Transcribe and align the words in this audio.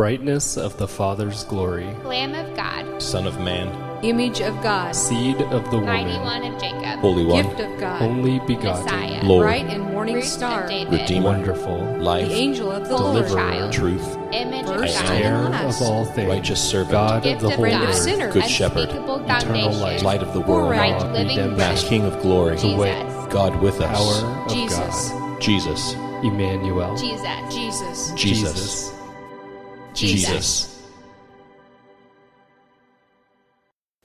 Brightness 0.00 0.56
of 0.56 0.78
the 0.78 0.88
Father's 0.88 1.44
glory, 1.44 1.84
Lamb 2.04 2.34
of 2.34 2.56
God, 2.56 3.02
Son 3.02 3.26
of 3.26 3.38
Man, 3.38 3.68
Image 4.02 4.40
of 4.40 4.54
God, 4.62 4.96
Seed 4.96 5.42
of 5.42 5.70
the 5.70 5.78
Mighty 5.78 6.04
woman, 6.04 6.22
One 6.22 6.54
of 6.54 6.58
Jacob, 6.58 7.00
Holy 7.00 7.26
One, 7.26 7.42
Gift 7.42 7.60
of 7.60 7.78
God, 7.78 8.00
only 8.00 8.38
begotten, 8.46 8.84
Messiah, 8.86 9.22
Lord, 9.22 9.42
Bright 9.44 9.66
and 9.66 9.84
Morning 9.84 10.14
Root 10.14 10.24
Star, 10.24 10.62
of 10.62 10.70
David, 10.70 11.00
Redeemer, 11.00 11.26
wonderful, 11.26 11.84
the 11.84 11.98
Life, 11.98 12.30
Angel 12.30 12.72
of 12.72 12.88
the 12.88 12.96
Holy 12.96 13.12
Lord, 13.12 13.26
Deliverer, 13.26 13.50
Child, 13.50 13.72
Truth, 13.74 14.16
Image 14.32 14.66
First 14.66 15.00
of 15.00 15.10
and 15.10 15.22
God, 15.22 15.52
heir 15.52 15.68
of 15.68 15.82
all 15.82 16.06
things, 16.06 16.28
Righteous 16.30 16.70
Servant, 16.70 16.92
God 16.92 17.22
Gift 17.22 17.34
of 17.34 17.40
the 17.42 17.46
of 17.48 17.54
Holy 17.56 17.72
of 17.72 17.80
God, 17.80 17.88
Earth, 17.90 17.96
sinners, 17.96 18.32
Good 18.32 18.48
Shepherd, 18.48 18.88
Eternal 18.88 19.26
foundation, 19.26 19.80
light, 19.82 20.02
Light 20.02 20.22
of 20.22 20.32
the 20.32 20.40
world, 20.40 20.70
Right, 20.70 20.92
Law, 20.92 21.12
living 21.12 21.36
redemption, 21.36 21.56
bread, 21.56 21.78
King 21.78 22.04
of 22.06 22.18
glory, 22.22 22.56
the 22.56 22.74
way, 22.74 23.28
God 23.28 23.60
with 23.60 23.82
us, 23.82 24.22
power 24.22 24.46
of 24.46 24.50
Jesus, 24.50 25.10
God, 25.10 25.42
Jesus, 25.42 25.92
Emmanuel, 26.24 26.96
Jesus, 26.96 27.54
Jesus, 27.54 28.12
Jesus, 28.12 28.54
Jesus. 28.54 28.99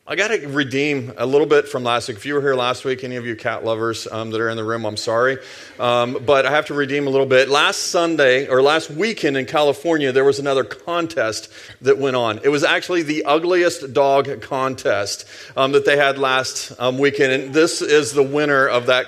I 0.05 0.15
got 0.17 0.27
to 0.27 0.47
redeem 0.49 1.13
a 1.17 1.25
little 1.25 1.47
bit 1.47 1.69
from 1.69 1.83
last 1.83 2.09
week. 2.09 2.17
If 2.17 2.25
you 2.25 2.33
were 2.33 2.41
here 2.41 2.53
last 2.53 2.83
week, 2.83 3.05
any 3.05 3.15
of 3.15 3.25
you 3.25 3.37
cat 3.37 3.63
lovers 3.63 4.05
um, 4.11 4.29
that 4.31 4.41
are 4.41 4.49
in 4.49 4.57
the 4.57 4.63
room, 4.65 4.85
I'm 4.85 4.97
sorry. 4.97 5.37
Um, 5.79 6.17
but 6.25 6.45
I 6.45 6.51
have 6.51 6.65
to 6.65 6.73
redeem 6.73 7.07
a 7.07 7.09
little 7.09 7.25
bit. 7.25 7.47
Last 7.47 7.77
Sunday, 7.77 8.47
or 8.47 8.61
last 8.61 8.89
weekend 8.89 9.37
in 9.37 9.45
California, 9.45 10.11
there 10.11 10.25
was 10.25 10.37
another 10.37 10.65
contest 10.65 11.49
that 11.79 11.97
went 11.97 12.17
on. 12.17 12.41
It 12.43 12.49
was 12.49 12.65
actually 12.65 13.03
the 13.03 13.23
ugliest 13.23 13.93
dog 13.93 14.41
contest 14.41 15.25
um, 15.55 15.71
that 15.71 15.85
they 15.85 15.95
had 15.95 16.17
last 16.17 16.73
um, 16.77 16.97
weekend. 16.97 17.31
And 17.31 17.53
this 17.53 17.81
is 17.81 18.11
the 18.11 18.23
winner 18.23 18.67
of 18.67 18.87
that. 18.87 19.07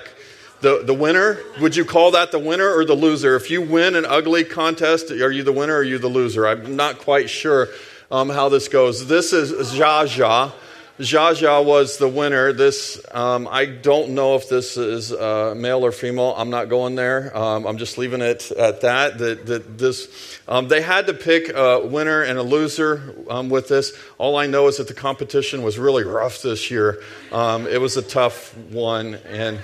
The, 0.60 0.82
the 0.84 0.94
winner, 0.94 1.38
would 1.60 1.76
you 1.76 1.84
call 1.84 2.10
that 2.12 2.32
the 2.32 2.38
winner 2.38 2.68
or 2.68 2.84
the 2.84 2.94
loser? 2.94 3.36
If 3.36 3.48
you 3.48 3.62
win 3.62 3.94
an 3.94 4.04
ugly 4.04 4.42
contest, 4.44 5.10
are 5.12 5.30
you 5.30 5.44
the 5.44 5.52
winner 5.52 5.74
or 5.74 5.78
are 5.78 5.84
you 5.84 5.98
the 5.98 6.08
loser? 6.08 6.48
I'm 6.48 6.74
not 6.74 6.98
quite 6.98 7.30
sure 7.30 7.68
um, 8.10 8.28
how 8.28 8.48
this 8.48 8.66
goes. 8.66 9.06
This 9.06 9.32
is 9.32 9.52
Jaja. 9.72 10.52
Jaja 10.98 11.64
was 11.64 11.98
the 11.98 12.08
winner. 12.08 12.52
This, 12.52 13.00
um, 13.12 13.46
I 13.48 13.66
don't 13.66 14.10
know 14.10 14.34
if 14.34 14.48
this 14.48 14.76
is 14.76 15.12
uh, 15.12 15.54
male 15.56 15.86
or 15.86 15.92
female. 15.92 16.34
I'm 16.36 16.50
not 16.50 16.68
going 16.68 16.96
there. 16.96 17.36
Um, 17.36 17.64
I'm 17.64 17.78
just 17.78 17.96
leaving 17.96 18.20
it 18.20 18.50
at 18.50 18.80
that. 18.80 19.18
That, 19.18 19.46
that 19.46 19.78
this, 19.78 20.40
um, 20.48 20.66
they 20.66 20.82
had 20.82 21.06
to 21.06 21.14
pick 21.14 21.54
a 21.54 21.86
winner 21.86 22.22
and 22.22 22.36
a 22.36 22.42
loser 22.42 23.14
um, 23.30 23.48
with 23.48 23.68
this. 23.68 23.96
All 24.18 24.36
I 24.36 24.48
know 24.48 24.66
is 24.66 24.78
that 24.78 24.88
the 24.88 24.94
competition 24.94 25.62
was 25.62 25.78
really 25.78 26.02
rough 26.02 26.42
this 26.42 26.68
year. 26.68 27.00
Um, 27.30 27.68
it 27.68 27.80
was 27.80 27.96
a 27.96 28.02
tough 28.02 28.56
one, 28.56 29.14
and 29.28 29.60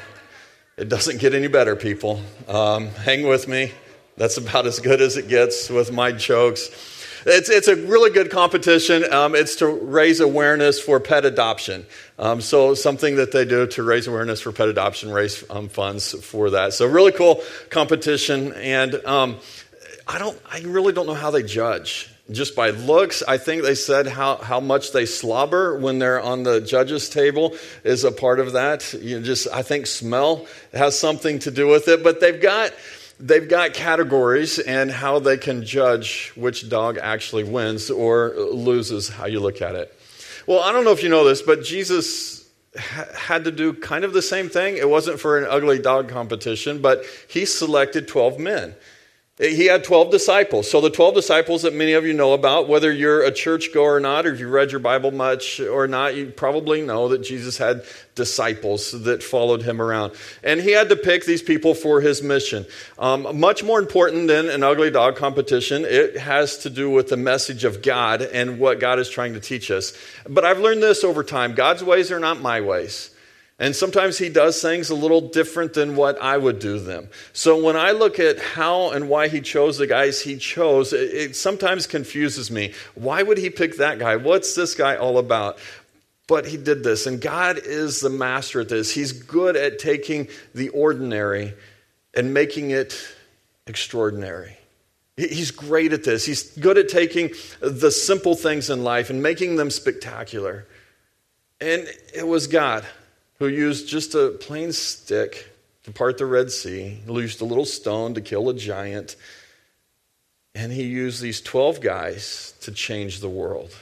it 0.77 0.89
doesn't 0.89 1.21
get 1.21 1.35
any 1.35 1.47
better, 1.47 1.77
people. 1.77 2.21
Um, 2.49 2.89
hang 2.89 3.27
with 3.27 3.47
me. 3.47 3.73
That's 4.17 4.37
about 4.37 4.67
as 4.67 4.81
good 4.81 5.01
as 5.01 5.17
it 5.17 5.29
gets 5.29 5.71
with 5.71 5.93
my 5.93 6.13
jokes. 6.13 6.69
It's, 7.27 7.49
it's 7.49 7.69
a 7.69 7.77
really 7.77 8.11
good 8.11 8.31
competition. 8.31 9.11
Um, 9.13 9.35
it's 9.35 9.57
to 9.57 9.67
raise 9.67 10.21
awareness 10.21 10.79
for 10.79 11.01
pet 11.01 11.25
adoption. 11.25 11.87
Um, 12.19 12.41
so, 12.41 12.75
something 12.75 13.17
that 13.17 13.33
they 13.33 13.45
do 13.45 13.67
to 13.69 13.83
raise 13.83 14.07
awareness 14.07 14.41
for 14.41 14.53
pet 14.53 14.69
adoption, 14.69 15.11
raise 15.11 15.43
um, 15.49 15.69
funds 15.69 16.13
for 16.25 16.51
that. 16.51 16.75
So, 16.75 16.87
really 16.87 17.13
cool 17.13 17.43
competition. 17.71 18.53
And 18.53 18.95
um, 19.07 19.37
I, 20.07 20.19
don't, 20.19 20.39
I 20.51 20.61
really 20.61 20.93
don't 20.93 21.07
know 21.07 21.15
how 21.15 21.31
they 21.31 21.43
judge. 21.43 22.14
Just 22.31 22.57
by 22.57 22.71
looks, 22.71 23.23
I 23.23 23.37
think 23.37 23.63
they 23.63 23.75
said 23.75 24.07
how, 24.07 24.37
how 24.37 24.59
much 24.59 24.93
they 24.93 25.05
slobber 25.05 25.79
when 25.79 25.99
they're 25.99 26.23
on 26.23 26.43
the 26.43 26.61
judges' 26.63 27.11
table 27.11 27.55
is 27.85 28.03
a 28.05 28.13
part 28.13 28.41
of 28.41 28.53
that. 28.53 28.95
You 28.95 29.21
just, 29.21 29.47
I 29.53 29.63
think 29.63 29.87
smell 29.87 30.47
has 30.73 30.99
something 30.99 31.39
to 31.41 31.51
do 31.51 31.67
with 31.67 31.87
it. 31.89 32.03
But 32.03 32.21
they've 32.21 32.41
got 32.41 32.73
they've 33.21 33.49
got 33.49 33.75
categories 33.75 34.59
and 34.59 34.91
how 34.91 35.19
they 35.19 35.37
can 35.37 35.65
judge 35.65 36.33
which 36.35 36.69
dog 36.69 36.99
actually 37.01 37.45
wins 37.45 37.91
or 37.91 38.35
loses, 38.35 39.09
how 39.09 39.27
you 39.27 39.41
look 39.41 39.63
at 39.63 39.75
it. 39.75 39.95
Well, 40.47 40.61
I 40.61 40.73
don't 40.73 40.85
know 40.85 40.93
if 40.93 41.03
you 41.03 41.09
know 41.09 41.25
this, 41.25 41.43
but 41.43 41.63
Jesus 41.63 42.49
had 42.77 43.45
to 43.45 43.51
do 43.51 43.73
kind 43.73 44.05
of 44.05 44.13
the 44.13 44.23
same 44.23 44.49
thing. 44.49 44.77
It 44.77 44.89
wasn't 44.89 45.21
for 45.21 45.39
an 45.39 45.47
ugly 45.49 45.79
dog 45.79 46.09
competition, 46.09 46.83
but 46.83 47.05
he 47.29 47.45
selected 47.45 48.09
12 48.09 48.39
men. 48.39 48.75
He 49.37 49.67
had 49.67 49.83
12 49.83 50.13
disciples. 50.13 50.71
So, 50.71 50.81
the 50.81 50.91
12 50.91 51.17
disciples 51.17 51.63
that 51.63 51.75
many 51.75 51.95
of 51.95 52.07
you 52.07 52.13
know 52.13 52.35
about, 52.35 52.69
whether 52.69 52.93
you're 52.93 53.25
a 53.25 53.33
churchgoer 53.33 53.97
or 53.97 54.01
not, 54.01 54.27
or 54.27 54.33
if 54.33 54.39
you 54.39 54.49
read 54.49 54.71
your 54.71 54.79
Bible 54.79 55.11
much 55.11 55.59
or 55.59 55.89
not, 55.89 56.15
you 56.15 56.27
probably 56.27 56.83
know 56.83 57.09
that 57.09 57.19
Jesus 57.25 57.59
had 57.59 57.83
disciples 58.15 58.93
that 58.93 59.25
followed 59.25 59.63
him 59.63 59.83
around. 59.83 60.13
And 60.45 60.61
he 60.61 60.71
had 60.71 60.89
to 60.91 60.95
pick 60.95 61.25
these 61.25 61.43
people 61.43 61.75
for 61.75 62.01
his 62.01 62.23
mission. 62.23 62.65
Um, 62.97 63.41
much 63.41 63.65
more 63.65 63.81
important 63.81 64.29
than 64.29 64.49
an 64.49 64.63
ugly 64.63 64.93
dog 64.93 65.17
competition, 65.17 65.85
it 65.85 66.17
has 66.17 66.59
to 66.59 66.71
do 66.71 66.89
with 66.89 67.09
the 67.09 67.17
message 67.17 67.65
of 67.65 67.83
God 67.83 68.23
and 68.23 68.61
what 68.61 68.79
God 68.79 69.01
is 69.01 69.11
trying 69.11 69.35
to 69.35 69.41
teach 69.41 69.69
us. 69.69 69.99
But 70.29 70.45
I've 70.45 70.61
learned 70.61 70.81
this 70.81 71.03
over 71.03 71.25
time 71.25 71.57
God's 71.57 71.83
ways 71.83 72.13
are 72.13 72.21
not 72.21 72.41
my 72.41 72.61
ways. 72.61 73.11
And 73.59 73.77
sometimes 73.77 74.19
he 74.19 74.31
does 74.31 74.61
things 74.61 74.91
a 74.91 74.97
little 74.97 75.21
different 75.21 75.75
than 75.75 75.95
what 75.95 76.21
I 76.21 76.37
would 76.37 76.59
do 76.59 76.81
them. 76.81 77.09
So 77.33 77.63
when 77.63 77.77
I 77.77 77.93
look 77.93 78.19
at 78.19 78.41
how 78.41 78.91
and 78.91 79.09
why 79.09 79.29
he 79.29 79.41
chose 79.41 79.79
the 79.79 79.87
guys 79.87 80.21
he 80.21 80.37
chose, 80.39 80.93
it, 80.93 81.15
it, 81.15 81.37
sometimes 81.37 81.87
confuses 81.87 82.51
me. 82.51 82.73
Why 82.97 83.23
would 83.23 83.39
he 83.39 83.51
pick 83.51 83.77
that 83.77 84.01
guy? 84.01 84.17
What's 84.17 84.57
this 84.57 84.75
guy 84.75 84.97
all 84.97 85.19
about? 85.19 85.59
But 86.27 86.47
he 86.47 86.57
did 86.57 86.83
this, 86.83 87.07
and 87.07 87.21
God 87.21 87.59
is 87.59 88.01
the 88.01 88.11
master 88.11 88.63
at 88.63 88.71
this. 88.71 88.91
He's 88.91 89.13
good 89.13 89.57
at 89.57 89.79
taking 89.79 90.29
the 90.55 90.71
ordinary 90.71 91.53
and 92.15 92.35
making 92.35 92.71
it 92.71 92.97
extraordinary. 93.67 94.57
He's 95.17 95.53
great 95.53 95.93
at 95.93 96.03
this. 96.03 96.25
He's 96.25 96.57
good 96.59 96.77
at 96.77 96.89
taking 96.89 97.31
the 97.61 97.91
simple 97.91 98.35
things 98.35 98.69
in 98.69 98.83
life 98.83 99.11
and 99.11 99.23
making 99.23 99.57
them 99.57 99.71
spectacular. 99.71 100.67
And 101.61 101.87
it 102.13 102.27
was 102.27 102.49
God 102.49 102.85
who 103.39 103.49
used 103.49 103.89
just 103.89 104.15
a 104.15 104.31
plain 104.31 104.73
stick 104.73 105.51
to 105.85 105.93
part 105.93 106.19
the 106.19 106.27
Red 106.27 106.51
Sea, 106.51 107.01
he 107.07 107.13
used 107.13 107.41
a 107.41 107.45
little 107.45 107.65
stone 107.65 108.15
to 108.15 108.21
kill 108.21 108.49
a 108.49 108.55
giant, 108.55 109.17
and 110.55 110.73
he 110.73 110.85
used 110.85 111.21
these 111.21 111.41
12 111.41 111.81
guys 111.81 112.55
to 112.61 112.73
change 112.73 113.21
the 113.21 113.29
world. 113.29 113.75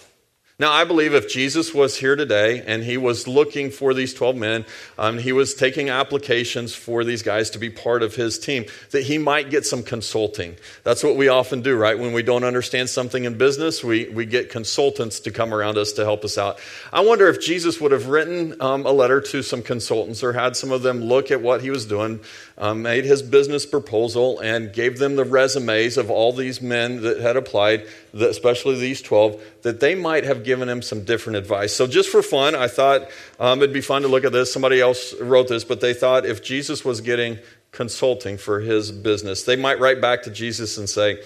Now, 0.59 0.71
I 0.71 0.85
believe 0.85 1.15
if 1.15 1.31
Jesus 1.31 1.73
was 1.73 1.97
here 1.97 2.15
today 2.15 2.63
and 2.67 2.85
he 2.85 2.99
was 2.99 3.27
looking 3.27 3.71
for 3.71 3.95
these 3.95 4.13
12 4.13 4.37
men, 4.37 4.67
um, 4.99 5.17
he 5.17 5.33
was 5.33 5.55
taking 5.55 5.89
applications 5.89 6.75
for 6.75 7.05
these 7.05 7.23
guys 7.23 7.51
to 7.51 7.59
be 7.59 7.71
part 7.71 8.03
of 8.03 8.15
his 8.15 8.39
team, 8.39 8.67
that 8.91 9.03
he 9.03 9.17
might 9.17 9.49
get 9.49 9.65
some 9.65 9.83
consulting. 9.83 10.55
That's 10.85 11.03
what 11.03 11.17
we 11.17 11.29
often 11.29 11.63
do, 11.63 11.75
right? 11.75 11.99
When 11.99 12.13
we 12.13 12.23
don't 12.23 12.45
understand 12.45 12.91
something 12.91 13.25
in 13.25 13.39
business, 13.39 13.83
we, 13.83 14.11
we 14.11 14.27
get 14.27 14.51
consultants 14.51 15.21
to 15.21 15.31
come 15.31 15.55
around 15.55 15.79
us 15.79 15.93
to 15.95 16.05
help 16.05 16.23
us 16.23 16.37
out. 16.37 16.59
I 16.93 17.01
wonder 17.01 17.29
if 17.29 17.41
Jesus 17.41 17.81
would 17.81 17.93
have 17.93 18.09
written 18.09 18.61
um, 18.61 18.85
a 18.85 18.93
letter 18.93 19.23
to 19.23 19.43
some 19.43 19.63
consultants 19.63 20.23
or 20.23 20.35
had 20.35 20.55
some 20.55 20.71
of 20.71 20.83
them 20.83 21.01
look 21.01 21.31
at 21.31 21.41
what 21.41 21.63
he 21.63 21.71
was 21.71 21.87
doing, 21.87 22.21
um, 22.59 22.83
made 22.83 23.07
his 23.07 23.23
business 23.23 23.65
proposal, 23.65 24.39
and 24.41 24.71
gave 24.71 24.99
them 24.99 25.17
the 25.17 25.25
resumes 25.25 25.97
of 25.97 26.11
all 26.11 26.35
these 26.35 26.61
men 26.61 27.01
that 27.03 27.21
had 27.21 27.37
applied, 27.37 27.87
especially 28.13 28.79
these 28.79 29.01
12, 29.01 29.43
that 29.63 29.81
they 29.81 29.95
might 29.95 30.25
have 30.25 30.45
given 30.45 30.69
him 30.69 30.83
some 30.83 31.05
different 31.05 31.37
advice. 31.37 31.75
So, 31.75 31.87
just 31.87 32.09
for 32.11 32.23
fun, 32.23 32.55
I 32.55 32.69
thought 32.69 33.09
um, 33.41 33.61
it'd 33.61 33.73
be 33.73 33.81
fun 33.81 34.03
to 34.03 34.09
look 34.09 34.25
at 34.25 34.33
this. 34.33 34.53
Somebody 34.53 34.81
else 34.81 35.15
wrote 35.21 35.49
this, 35.49 35.65
but 35.65 35.81
they 35.81 35.95
thought 35.95 36.27
if 36.27 36.43
Jesus 36.43 36.85
was 36.85 37.01
getting 37.01 37.39
consulting 37.71 38.37
for 38.37 38.61
his 38.61 38.93
business, 38.93 39.45
they 39.45 39.57
might 39.57 39.81
write 39.81 40.01
back 40.01 40.23
to 40.25 40.31
Jesus 40.31 40.79
and 40.79 40.89
say, 40.89 41.23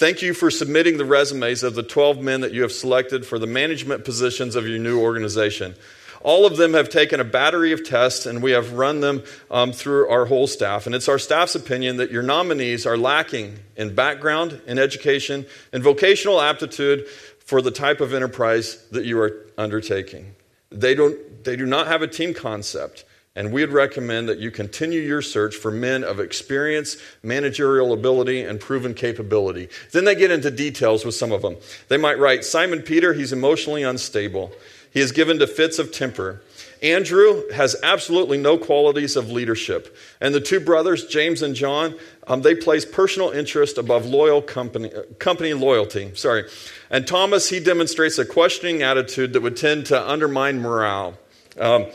Thank 0.00 0.22
you 0.22 0.32
for 0.32 0.50
submitting 0.50 0.96
the 0.96 1.04
resumes 1.04 1.62
of 1.62 1.74
the 1.74 1.82
12 1.82 2.20
men 2.22 2.40
that 2.40 2.54
you 2.54 2.62
have 2.62 2.72
selected 2.72 3.26
for 3.26 3.38
the 3.38 3.46
management 3.46 4.02
positions 4.02 4.56
of 4.56 4.66
your 4.66 4.78
new 4.78 4.98
organization. 4.98 5.74
All 6.22 6.44
of 6.44 6.56
them 6.56 6.74
have 6.74 6.90
taken 6.90 7.18
a 7.18 7.24
battery 7.24 7.72
of 7.72 7.84
tests, 7.84 8.26
and 8.26 8.42
we 8.42 8.50
have 8.52 8.72
run 8.72 9.00
them 9.00 9.22
um, 9.50 9.72
through 9.72 10.08
our 10.08 10.26
whole 10.26 10.46
staff. 10.46 10.86
And 10.86 10.94
it's 10.94 11.08
our 11.08 11.18
staff's 11.18 11.54
opinion 11.54 11.96
that 11.96 12.10
your 12.10 12.22
nominees 12.22 12.86
are 12.86 12.98
lacking 12.98 13.58
in 13.76 13.94
background, 13.94 14.60
in 14.66 14.78
education, 14.78 15.46
in 15.72 15.82
vocational 15.82 16.40
aptitude 16.40 17.06
for 17.50 17.60
the 17.60 17.72
type 17.72 18.00
of 18.00 18.14
enterprise 18.14 18.76
that 18.92 19.04
you 19.04 19.18
are 19.18 19.44
undertaking. 19.58 20.36
They, 20.70 20.94
don't, 20.94 21.42
they 21.42 21.56
do 21.56 21.66
not 21.66 21.88
have 21.88 22.00
a 22.00 22.06
team 22.06 22.32
concept. 22.32 23.04
And 23.34 23.52
we'd 23.52 23.70
recommend 23.70 24.28
that 24.28 24.38
you 24.38 24.52
continue 24.52 25.00
your 25.00 25.20
search 25.20 25.56
for 25.56 25.72
men 25.72 26.04
of 26.04 26.20
experience, 26.20 26.96
managerial 27.24 27.92
ability, 27.92 28.42
and 28.42 28.60
proven 28.60 28.94
capability. 28.94 29.68
Then 29.90 30.04
they 30.04 30.14
get 30.14 30.30
into 30.30 30.52
details 30.52 31.04
with 31.04 31.16
some 31.16 31.32
of 31.32 31.42
them. 31.42 31.56
They 31.88 31.96
might 31.96 32.20
write 32.20 32.44
Simon 32.44 32.82
Peter, 32.82 33.14
he's 33.14 33.32
emotionally 33.32 33.82
unstable. 33.82 34.52
He 34.92 35.00
is 35.00 35.10
given 35.10 35.40
to 35.40 35.48
fits 35.48 35.80
of 35.80 35.90
temper. 35.90 36.42
Andrew 36.82 37.42
has 37.50 37.76
absolutely 37.82 38.38
no 38.38 38.56
qualities 38.56 39.16
of 39.16 39.30
leadership. 39.30 39.94
And 40.20 40.34
the 40.34 40.40
two 40.40 40.60
brothers, 40.60 41.06
James 41.06 41.42
and 41.42 41.54
John, 41.54 41.94
um, 42.26 42.42
they 42.42 42.54
place 42.54 42.84
personal 42.86 43.30
interest 43.30 43.76
above 43.76 44.06
loyal 44.06 44.40
company, 44.40 44.90
company 45.18 45.52
loyalty. 45.52 46.14
Sorry. 46.14 46.44
And 46.88 47.06
Thomas, 47.06 47.50
he 47.50 47.60
demonstrates 47.60 48.18
a 48.18 48.24
questioning 48.24 48.82
attitude 48.82 49.34
that 49.34 49.42
would 49.42 49.56
tend 49.56 49.86
to 49.86 50.10
undermine 50.10 50.60
morale. 50.60 51.18
Um, 51.58 51.86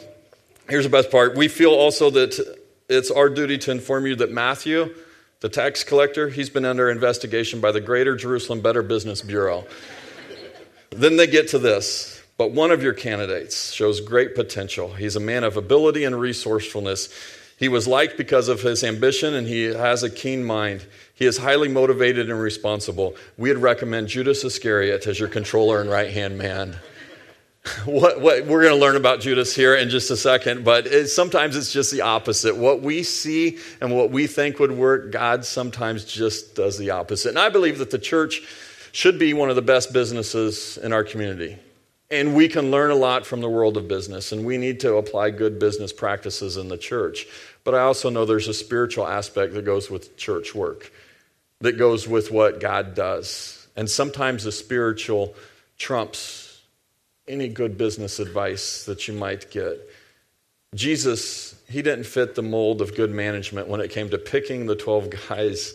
here's 0.70 0.84
the 0.84 0.90
best 0.90 1.10
part. 1.10 1.36
We 1.36 1.48
feel 1.48 1.72
also 1.72 2.12
that 2.12 2.58
it's 2.88 3.10
our 3.10 3.30
duty 3.30 3.58
to 3.60 3.72
inform 3.72 4.06
you 4.06 4.16
that 4.18 4.32
Matthew, 4.32 4.94
The 5.42 5.50
tax 5.50 5.84
collector, 5.84 6.30
he's 6.30 6.50
been 6.50 6.66
under 6.66 6.90
investigation 6.90 7.62
by 7.62 7.72
the 7.72 7.82
Greater 7.82 8.16
Jerusalem 8.16 8.62
Better 8.62 8.82
Business 8.82 9.22
Bureau. 9.22 9.66
then 10.92 11.18
they 11.18 11.28
get 11.28 11.50
to 11.50 11.60
this. 11.60 12.15
But 12.38 12.52
one 12.52 12.72
of 12.72 12.84
your 12.84 12.94
candidates 12.94 13.72
shows 13.72 14.02
great 14.02 14.36
potential. 14.36 14.94
He's 14.94 15.16
a 15.16 15.22
man 15.22 15.44
of 15.44 15.56
ability 15.56 16.04
and 16.04 16.20
resourcefulness. 16.20 17.10
He 17.58 17.70
was 17.70 17.88
liked 17.88 18.18
because 18.18 18.50
of 18.50 18.62
his 18.62 18.84
ambition 18.84 19.34
and 19.34 19.48
he 19.48 19.64
has 19.64 20.04
a 20.04 20.10
keen 20.10 20.44
mind. 20.44 20.86
He 21.14 21.26
is 21.26 21.38
highly 21.38 21.70
motivated 21.70 22.30
and 22.30 22.40
responsible. 22.40 23.16
We'd 23.38 23.54
recommend 23.54 24.10
Judas 24.10 24.44
Iscariot 24.44 25.08
as 25.08 25.18
your 25.18 25.30
controller 25.30 25.80
and 25.80 25.90
right 25.90 26.12
hand 26.12 26.38
man. 26.38 26.76
what, 27.86 28.20
what, 28.20 28.46
we're 28.46 28.62
going 28.62 28.74
to 28.76 28.80
learn 28.80 28.98
about 28.98 29.22
Judas 29.22 29.56
here 29.56 29.74
in 29.74 29.90
just 29.90 30.12
a 30.12 30.18
second, 30.18 30.66
but 30.66 30.86
it, 30.86 31.08
sometimes 31.08 31.56
it's 31.56 31.72
just 31.72 31.92
the 31.92 32.02
opposite. 32.02 32.58
What 32.58 32.82
we 32.82 33.02
see 33.02 33.60
and 33.80 33.96
what 33.96 34.12
we 34.12 34.28
think 34.28 34.60
would 34.60 34.74
work, 34.74 35.12
God 35.12 35.46
sometimes 35.46 36.04
just 36.04 36.54
does 36.54 36.78
the 36.78 36.92
opposite. 36.92 37.30
And 37.30 37.40
I 37.40 37.48
believe 37.48 37.78
that 37.80 37.92
the 37.92 37.98
church 37.98 38.42
should 38.92 39.18
be 39.18 39.34
one 39.34 39.50
of 39.50 39.56
the 39.56 39.62
best 39.62 39.94
businesses 39.94 40.78
in 40.78 40.92
our 40.92 41.04
community. 41.04 41.58
And 42.12 42.36
we 42.36 42.48
can 42.48 42.70
learn 42.70 42.92
a 42.92 42.96
lot 42.96 43.26
from 43.26 43.42
the 43.42 43.50
world 43.50 43.78
of 43.78 43.88
business, 43.88 44.32
and 44.32 44.46
we 44.46 44.58
need 44.58 44.80
to 44.82 44.96
apply 44.96 45.32
good 45.32 45.58
business 45.58 45.92
practices 45.92 46.56
in 46.56 46.68
the 46.68 46.78
church. 46.78 47.26
But 47.64 47.74
I 47.74 47.80
also 47.80 48.10
know 48.10 48.26
there's 48.26 48.48
a 48.48 48.54
spiritual 48.54 49.08
aspect 49.08 49.54
that 49.54 49.66
goes 49.66 49.90
with 49.90 50.16
church 50.16 50.54
work, 50.54 50.92
that 51.62 51.80
goes 51.80 52.08
with 52.08 52.32
what 52.32 52.60
God 52.60 52.94
does. 52.94 53.68
And 53.76 53.90
sometimes 53.90 54.44
the 54.44 54.52
spiritual 54.52 55.34
trumps 55.78 56.62
any 57.28 57.48
good 57.48 57.78
business 57.78 58.20
advice 58.20 58.86
that 58.86 59.08
you 59.08 59.14
might 59.14 59.50
get. 59.50 59.80
Jesus, 60.76 61.56
he 61.68 61.82
didn't 61.82 62.06
fit 62.06 62.36
the 62.36 62.44
mold 62.44 62.82
of 62.82 62.96
good 62.96 63.10
management 63.10 63.68
when 63.68 63.82
it 63.82 63.90
came 63.90 64.10
to 64.10 64.18
picking 64.18 64.68
the 64.68 64.76
12 64.76 65.10
guys 65.28 65.74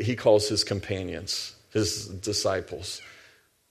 he 0.00 0.16
calls 0.16 0.48
his 0.48 0.64
companions, 0.64 1.54
his 1.72 2.06
disciples. 2.06 3.02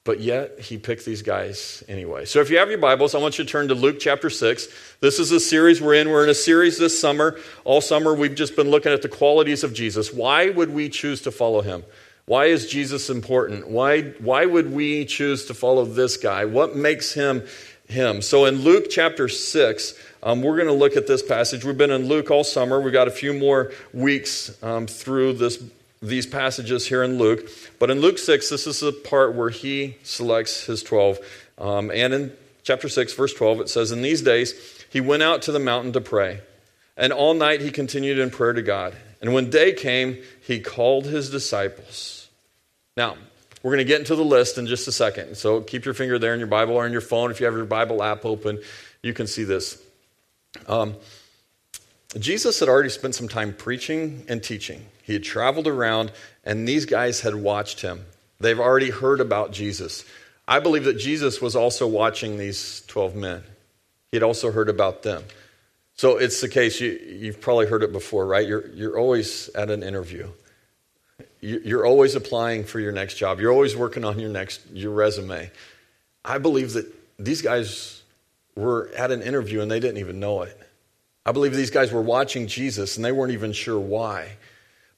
But 0.07 0.21
yet, 0.21 0.57
he 0.61 0.77
picked 0.77 1.03
these 1.03 1.21
guys 1.21 1.83
anyway. 1.89 2.23
So, 2.23 2.39
if 2.39 2.49
you 2.49 2.59
have 2.59 2.69
your 2.69 2.77
Bibles, 2.77 3.13
I 3.13 3.17
want 3.17 3.37
you 3.37 3.43
to 3.43 3.51
turn 3.51 3.67
to 3.67 3.75
Luke 3.75 3.97
chapter 3.99 4.29
6. 4.29 4.69
This 5.01 5.19
is 5.19 5.33
a 5.33 5.39
series 5.41 5.81
we're 5.81 5.95
in. 5.95 6.09
We're 6.09 6.23
in 6.23 6.29
a 6.29 6.33
series 6.33 6.77
this 6.77 6.97
summer. 6.97 7.37
All 7.65 7.81
summer, 7.81 8.13
we've 8.13 8.33
just 8.33 8.55
been 8.55 8.71
looking 8.71 8.93
at 8.93 9.01
the 9.01 9.09
qualities 9.09 9.65
of 9.65 9.73
Jesus. 9.73 10.13
Why 10.13 10.49
would 10.49 10.73
we 10.73 10.87
choose 10.87 11.23
to 11.23 11.31
follow 11.31 11.59
him? 11.59 11.83
Why 12.25 12.45
is 12.45 12.67
Jesus 12.69 13.09
important? 13.09 13.67
Why, 13.67 14.03
why 14.19 14.45
would 14.45 14.71
we 14.71 15.03
choose 15.03 15.45
to 15.47 15.53
follow 15.53 15.83
this 15.83 16.15
guy? 16.15 16.45
What 16.45 16.73
makes 16.73 17.13
him 17.13 17.45
him? 17.89 18.21
So, 18.21 18.45
in 18.45 18.61
Luke 18.61 18.85
chapter 18.89 19.27
6, 19.27 19.93
um, 20.23 20.41
we're 20.41 20.55
going 20.55 20.69
to 20.69 20.73
look 20.73 20.95
at 20.95 21.07
this 21.07 21.21
passage. 21.21 21.65
We've 21.65 21.77
been 21.77 21.91
in 21.91 22.07
Luke 22.07 22.31
all 22.31 22.45
summer. 22.45 22.79
We've 22.79 22.93
got 22.93 23.09
a 23.09 23.11
few 23.11 23.33
more 23.33 23.73
weeks 23.91 24.57
um, 24.63 24.87
through 24.87 25.33
this 25.33 25.61
these 26.01 26.25
passages 26.25 26.87
here 26.87 27.03
in 27.03 27.17
Luke. 27.17 27.49
But 27.79 27.89
in 27.89 27.99
Luke 28.01 28.17
6, 28.17 28.49
this 28.49 28.67
is 28.67 28.79
the 28.79 28.91
part 28.91 29.35
where 29.35 29.49
he 29.49 29.97
selects 30.03 30.65
his 30.65 30.83
12. 30.83 31.19
Um, 31.57 31.91
and 31.91 32.13
in 32.13 32.33
chapter 32.63 32.89
6, 32.89 33.13
verse 33.13 33.33
12, 33.33 33.61
it 33.61 33.69
says, 33.69 33.91
In 33.91 34.01
these 34.01 34.21
days 34.21 34.53
he 34.89 35.01
went 35.01 35.23
out 35.23 35.41
to 35.43 35.51
the 35.51 35.59
mountain 35.59 35.93
to 35.93 36.01
pray. 36.01 36.41
And 36.95 37.13
all 37.13 37.33
night 37.33 37.61
he 37.61 37.71
continued 37.71 38.19
in 38.19 38.29
prayer 38.29 38.53
to 38.53 38.61
God. 38.61 38.95
And 39.21 39.33
when 39.33 39.49
day 39.49 39.73
came, 39.73 40.17
he 40.41 40.59
called 40.59 41.05
his 41.05 41.29
disciples. 41.29 42.29
Now, 42.95 43.17
we're 43.63 43.71
going 43.71 43.85
to 43.85 43.85
get 43.85 43.99
into 43.99 44.15
the 44.15 44.23
list 44.23 44.57
in 44.57 44.67
just 44.67 44.87
a 44.87 44.91
second. 44.91 45.35
So 45.35 45.61
keep 45.61 45.85
your 45.85 45.93
finger 45.93 46.19
there 46.19 46.33
in 46.33 46.39
your 46.39 46.47
Bible 46.47 46.75
or 46.75 46.85
in 46.85 46.91
your 46.91 47.01
phone. 47.01 47.31
If 47.31 47.39
you 47.39 47.45
have 47.45 47.55
your 47.55 47.65
Bible 47.65 48.03
app 48.03 48.25
open, 48.25 48.59
you 49.01 49.13
can 49.13 49.27
see 49.27 49.43
this. 49.43 49.81
Um, 50.67 50.95
Jesus 52.17 52.59
had 52.59 52.69
already 52.69 52.89
spent 52.89 53.15
some 53.15 53.27
time 53.27 53.53
preaching 53.53 54.23
and 54.27 54.43
teaching. 54.43 54.85
He 55.07 55.13
had 55.13 55.23
traveled 55.23 55.67
around, 55.67 56.11
and 56.43 56.67
these 56.67 56.85
guys 56.85 57.21
had 57.21 57.33
watched 57.33 57.79
him. 57.79 58.05
They've 58.41 58.59
already 58.59 58.89
heard 58.89 59.21
about 59.21 59.53
Jesus. 59.53 60.03
I 60.45 60.59
believe 60.59 60.83
that 60.83 60.99
Jesus 60.99 61.41
was 61.41 61.55
also 61.55 61.87
watching 61.87 62.37
these 62.37 62.83
12 62.87 63.15
men. 63.15 63.43
He 64.11 64.17
had 64.17 64.23
also 64.23 64.51
heard 64.51 64.67
about 64.67 65.03
them. 65.03 65.23
So 65.93 66.17
it's 66.17 66.41
the 66.41 66.49
case, 66.49 66.81
you, 66.81 67.27
have 67.27 67.39
probably 67.39 67.67
heard 67.67 67.83
it 67.83 67.93
before, 67.93 68.27
right? 68.27 68.45
You're, 68.45 68.67
you're 68.71 68.99
always 68.99 69.47
at 69.55 69.69
an 69.69 69.81
interview. 69.81 70.29
You're 71.39 71.85
always 71.85 72.15
applying 72.15 72.65
for 72.65 72.81
your 72.81 72.91
next 72.91 73.13
job. 73.13 73.39
You're 73.39 73.53
always 73.53 73.77
working 73.77 74.03
on 74.03 74.19
your 74.19 74.29
next 74.29 74.59
your 74.73 74.91
resume. 74.91 75.49
I 76.25 76.37
believe 76.37 76.73
that 76.73 76.93
these 77.17 77.41
guys 77.41 78.03
were 78.57 78.91
at 78.97 79.11
an 79.11 79.21
interview 79.21 79.61
and 79.61 79.71
they 79.71 79.79
didn't 79.79 79.99
even 79.99 80.19
know 80.19 80.41
it. 80.41 80.59
I 81.25 81.31
believe 81.31 81.55
these 81.55 81.71
guys 81.71 81.93
were 81.93 82.01
watching 82.01 82.47
Jesus 82.47 82.97
and 82.97 83.05
they 83.05 83.13
weren't 83.13 83.31
even 83.31 83.53
sure 83.53 83.79
why. 83.79 84.35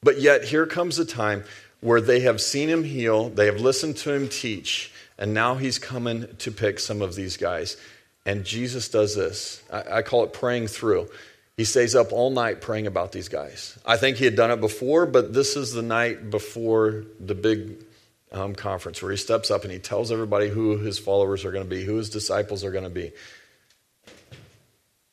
But 0.02 0.22
yet, 0.22 0.46
here 0.46 0.66
comes 0.66 0.98
a 0.98 1.06
time 1.06 1.44
where 1.82 2.02
they 2.02 2.22
have 2.22 2.42
seen 2.42 2.70
him 2.70 2.84
heal, 2.84 3.30
they 3.30 3.46
have 3.46 3.60
listened 3.60 3.98
to 3.98 4.14
him 4.14 4.28
teach, 4.30 4.92
and 5.18 5.34
now 5.34 5.56
he's 5.56 5.80
coming 5.80 6.28
to 6.38 6.52
pick 6.52 6.80
some 6.80 7.02
of 7.02 7.16
these 7.16 7.38
guys. 7.38 7.78
And 8.26 8.46
Jesus 8.46 8.90
does 8.90 9.16
this. 9.16 9.64
I, 9.72 9.98
I 9.98 10.02
call 10.02 10.24
it 10.24 10.34
praying 10.34 10.68
through. 10.68 11.10
He 11.58 11.66
stays 11.66 11.96
up 11.96 12.14
all 12.14 12.30
night 12.30 12.62
praying 12.62 12.88
about 12.88 13.12
these 13.12 13.28
guys. 13.28 13.78
I 13.86 13.98
think 13.98 14.18
he 14.18 14.26
had 14.26 14.36
done 14.36 14.52
it 14.52 14.62
before, 14.62 15.06
but 15.06 15.34
this 15.34 15.58
is 15.58 15.74
the 15.74 15.82
night 15.82 16.30
before 16.30 17.04
the 17.20 17.36
big 17.36 17.84
um, 18.32 18.56
conference 18.56 19.02
where 19.02 19.12
he 19.12 19.18
steps 19.18 19.52
up 19.52 19.64
and 19.64 19.72
he 19.72 19.80
tells 19.80 20.12
everybody 20.12 20.48
who 20.48 20.78
his 20.78 21.00
followers 21.00 21.44
are 21.44 21.52
going 21.52 21.64
to 21.64 21.70
be, 21.70 21.84
who 21.84 21.96
his 21.96 22.10
disciples 22.10 22.64
are 22.64 22.72
going 22.72 22.86
to 22.86 22.90
be. 22.90 23.12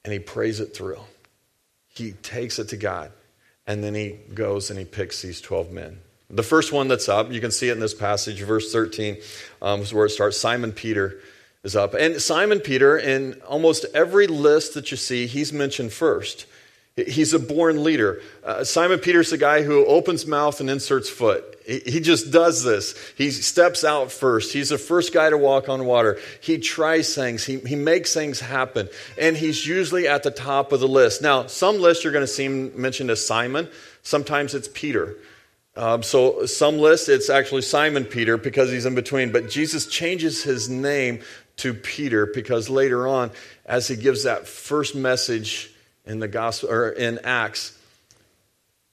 And 0.05 0.12
he 0.12 0.21
prays 0.21 0.61
it 0.61 0.77
through. 0.77 1.00
He 1.88 2.12
takes 2.12 2.59
it 2.61 2.69
to 2.69 2.77
God. 2.77 3.11
And 3.66 3.82
then 3.82 3.94
he 3.94 4.18
goes 4.34 4.70
and 4.70 4.78
he 4.78 4.84
picks 4.84 5.22
these 5.22 5.40
12 5.40 5.72
men. 5.72 5.98
The 6.28 6.42
first 6.42 6.72
one 6.72 6.88
that's 6.88 7.08
up, 7.08 7.30
you 7.32 7.40
can 7.40 7.50
see 7.50 7.68
it 7.68 7.72
in 7.72 7.80
this 7.80 7.94
passage, 7.94 8.40
verse 8.42 8.72
13, 8.72 9.16
um, 9.62 9.80
is 9.80 9.94
where 9.94 10.06
it 10.06 10.10
starts. 10.10 10.38
Simon 10.38 10.72
Peter 10.72 11.20
is 11.62 11.76
up. 11.76 11.94
And 11.94 12.20
Simon 12.20 12.60
Peter, 12.60 12.96
in 12.96 13.40
almost 13.46 13.86
every 13.94 14.26
list 14.26 14.74
that 14.74 14.90
you 14.90 14.96
see, 14.96 15.26
he's 15.26 15.52
mentioned 15.52 15.92
first. 15.92 16.46
He's 16.96 17.34
a 17.34 17.38
born 17.38 17.84
leader. 17.84 18.22
Uh, 18.43 18.64
Simon 18.64 18.98
Peter's 18.98 19.28
the 19.28 19.37
guy 19.37 19.62
who 19.62 19.84
opens 19.84 20.26
mouth 20.26 20.60
and 20.60 20.70
inserts 20.70 21.10
foot. 21.10 21.44
He 21.66 22.00
just 22.00 22.31
does 22.31 22.64
this. 22.64 22.94
He 23.19 23.31
steps 23.31 23.84
out 23.84 24.10
first. 24.10 24.52
He's 24.54 24.70
the 24.70 24.78
first 24.78 25.12
guy 25.12 25.28
to 25.28 25.37
walk 25.37 25.69
on 25.69 25.84
water. 25.84 26.19
He 26.40 26.56
tries 26.56 27.14
things. 27.14 27.44
He, 27.44 27.58
he 27.58 27.76
makes 27.76 28.14
things 28.14 28.40
happen. 28.40 28.88
And 29.20 29.37
he's 29.37 29.66
usually 29.66 30.08
at 30.08 30.22
the 30.22 30.31
top 30.31 30.72
of 30.72 30.81
the 30.81 30.88
list. 30.88 31.20
Now, 31.20 31.48
some 31.48 31.81
lists 31.81 32.02
you're 32.02 32.14
going 32.14 32.22
to 32.22 32.32
see 32.32 32.48
mentioned 32.48 33.10
as 33.10 33.26
Simon. 33.26 33.69
Sometimes 34.02 34.54
it's 34.54 34.69
Peter. 34.72 35.16
Um, 35.76 36.02
so 36.02 36.46
some 36.46 36.78
lists 36.78 37.10
it's 37.10 37.28
actually 37.28 37.62
Simon 37.62 38.06
Peter 38.06 38.38
because 38.38 38.70
he's 38.70 38.87
in 38.87 38.94
between. 38.94 39.32
But 39.32 39.50
Jesus 39.50 39.87
changes 39.87 40.42
his 40.42 40.70
name 40.70 41.20
to 41.56 41.75
Peter 41.75 42.25
because 42.25 42.71
later 42.71 43.06
on, 43.06 43.32
as 43.66 43.87
he 43.87 43.97
gives 43.97 44.23
that 44.25 44.47
first 44.47 44.94
message 44.94 45.73
in 46.06 46.20
the 46.20 46.28
gospel 46.28 46.70
or 46.70 46.90
in 46.90 47.18
Acts 47.25 47.76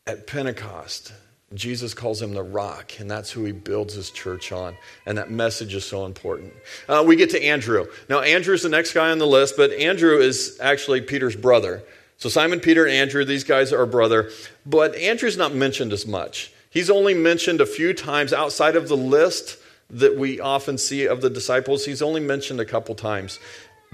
at 0.05 0.27
Pentecost, 0.27 1.13
Jesus 1.53 1.93
calls 1.93 2.21
him 2.21 2.33
the 2.33 2.43
rock, 2.43 2.93
and 2.99 3.09
that's 3.09 3.31
who 3.31 3.45
he 3.45 3.51
builds 3.51 3.93
his 3.93 4.09
church 4.09 4.51
on. 4.51 4.75
And 5.05 5.17
that 5.17 5.29
message 5.29 5.75
is 5.75 5.85
so 5.85 6.05
important. 6.05 6.53
Uh, 6.89 7.03
we 7.05 7.15
get 7.15 7.29
to 7.31 7.43
Andrew. 7.43 7.85
Now, 8.09 8.21
Andrew's 8.21 8.63
the 8.63 8.69
next 8.69 8.93
guy 8.93 9.11
on 9.11 9.19
the 9.19 9.27
list, 9.27 9.55
but 9.55 9.71
Andrew 9.71 10.17
is 10.17 10.57
actually 10.59 11.01
Peter's 11.01 11.35
brother. 11.35 11.83
So, 12.17 12.29
Simon, 12.29 12.59
Peter, 12.59 12.85
and 12.85 12.93
Andrew, 12.93 13.23
these 13.23 13.43
guys 13.43 13.71
are 13.71 13.85
brother. 13.85 14.31
But 14.65 14.95
Andrew's 14.95 15.37
not 15.37 15.53
mentioned 15.53 15.93
as 15.93 16.07
much. 16.07 16.51
He's 16.69 16.89
only 16.89 17.13
mentioned 17.13 17.61
a 17.61 17.67
few 17.67 17.93
times 17.93 18.33
outside 18.33 18.75
of 18.75 18.87
the 18.87 18.97
list 18.97 19.57
that 19.91 20.17
we 20.17 20.39
often 20.39 20.79
see 20.79 21.05
of 21.05 21.21
the 21.21 21.29
disciples. 21.29 21.85
He's 21.85 22.01
only 22.01 22.21
mentioned 22.21 22.59
a 22.59 22.65
couple 22.65 22.95
times. 22.95 23.39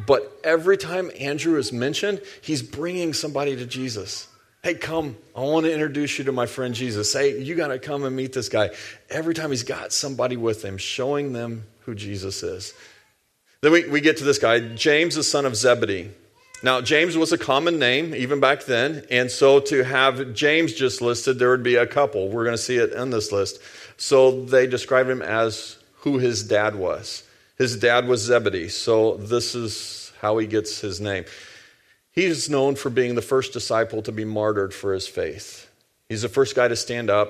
But 0.06 0.40
every 0.44 0.78
time 0.78 1.12
Andrew 1.20 1.58
is 1.58 1.74
mentioned, 1.74 2.22
he's 2.42 2.62
bringing 2.62 3.14
somebody 3.14 3.56
to 3.56 3.66
Jesus. 3.66 4.28
Hey, 4.64 4.76
come. 4.76 5.18
I 5.36 5.42
want 5.42 5.66
to 5.66 5.74
introduce 5.74 6.18
you 6.18 6.26
to 6.26 6.32
my 6.32 6.46
friend 6.46 6.76
Jesus. 6.76 7.14
Hey, 7.14 7.42
you 7.42 7.56
got 7.56 7.70
to 7.70 7.80
come 7.80 8.04
and 8.04 8.16
meet 8.16 8.34
this 8.34 8.50
guy. 8.50 8.72
Every 9.10 9.34
time 9.34 9.52
he's 9.52 9.64
got 9.64 9.94
somebody 9.94 10.38
with 10.38 10.64
him, 10.64 10.78
showing 10.78 11.34
them 11.34 11.66
who 11.82 11.96
Jesus 11.96 12.44
is. 12.44 12.74
Then 13.62 13.72
we, 13.72 13.88
we 13.88 14.02
get 14.02 14.18
to 14.18 14.24
this 14.24 14.38
guy, 14.38 14.60
James, 14.60 15.16
the 15.16 15.24
son 15.24 15.46
of 15.46 15.56
Zebedee. 15.56 16.12
Now, 16.62 16.82
James 16.82 17.16
was 17.18 17.32
a 17.32 17.38
common 17.38 17.80
name 17.80 18.14
even 18.14 18.42
back 18.42 18.66
then. 18.66 19.06
And 19.10 19.32
so 19.32 19.62
to 19.62 19.84
have 19.84 20.34
James 20.34 20.74
just 20.74 21.02
listed, 21.02 21.40
there 21.40 21.50
would 21.52 21.64
be 21.64 21.76
a 21.76 21.88
couple. 21.88 22.28
We're 22.28 22.44
going 22.44 22.58
to 22.58 22.62
see 22.62 22.78
it 22.78 22.92
in 22.92 23.12
this 23.12 23.32
list. 23.32 23.60
So 23.96 24.44
they 24.44 24.68
describe 24.68 25.08
him 25.08 25.22
as 25.22 25.78
who 26.00 26.18
his 26.18 26.44
dad 26.44 26.76
was. 26.76 27.24
His 27.60 27.76
dad 27.78 28.08
was 28.08 28.22
Zebedee. 28.22 28.70
So 28.70 29.18
this 29.18 29.54
is 29.54 30.14
how 30.22 30.38
he 30.38 30.48
gets 30.48 30.80
his 30.80 31.00
name. 31.00 31.26
He's 32.12 32.50
known 32.50 32.76
for 32.76 32.90
being 32.90 33.16
the 33.16 33.22
first 33.22 33.54
disciple 33.54 34.02
to 34.02 34.12
be 34.12 34.26
martyred 34.26 34.74
for 34.74 34.94
his 34.94 35.08
faith. 35.08 35.70
He's 36.08 36.24
the 36.24 36.30
first 36.30 36.56
guy 36.56 36.70
to 36.70 36.76
stand 36.76 37.10
up, 37.10 37.30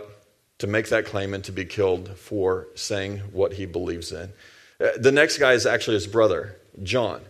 to 0.60 0.68
make 0.68 0.90
that 0.90 1.06
claim, 1.06 1.34
and 1.34 1.44
to 1.44 1.52
be 1.52 1.66
killed 1.66 2.18
for 2.18 2.68
saying 2.76 3.18
what 3.34 3.54
he 3.54 3.66
believes 3.66 4.12
in. 4.12 4.32
Uh, 4.80 4.90
the 4.98 5.12
next 5.12 5.38
guy 5.38 5.54
is 5.54 5.66
actually 5.66 5.96
his 5.96 6.08
brother, 6.08 6.56
John. 6.84 7.22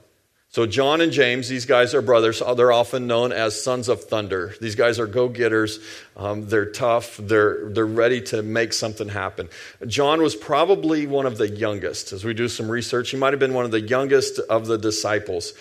So, 0.51 0.65
John 0.65 1.00
and 1.00 1.12
James, 1.12 1.48
these 1.48 1.68
guys 1.68 1.94
are 1.94 2.01
brothers. 2.01 2.41
They're 2.56 2.72
often 2.72 3.06
known 3.06 3.32
as 3.32 3.62
sons 3.62 3.88
of 3.88 4.06
thunder. 4.06 4.56
These 4.60 4.74
guys 4.74 4.98
are 4.98 5.06
go 5.06 5.29
getters. 5.29 5.79
Um, 6.18 6.50
they're 6.50 6.72
tough. 6.72 7.18
They're, 7.18 7.70
they're 7.70 7.86
ready 7.86 8.20
to 8.22 8.41
make 8.41 8.74
something 8.74 9.10
happen. 9.10 9.50
John 9.86 10.24
was 10.24 10.36
probably 10.36 11.06
one 11.06 11.27
of 11.27 11.38
the 11.38 11.48
youngest. 11.48 12.13
As 12.13 12.25
we 12.25 12.34
do 12.34 12.48
some 12.48 12.68
research, 12.68 13.12
he 13.12 13.18
might 13.18 13.32
have 13.32 13.39
been 13.39 13.53
one 13.53 13.65
of 13.65 13.70
the 13.70 13.82
youngest 13.82 14.39
of 14.39 14.65
the 14.65 14.79
disciples. 14.79 15.53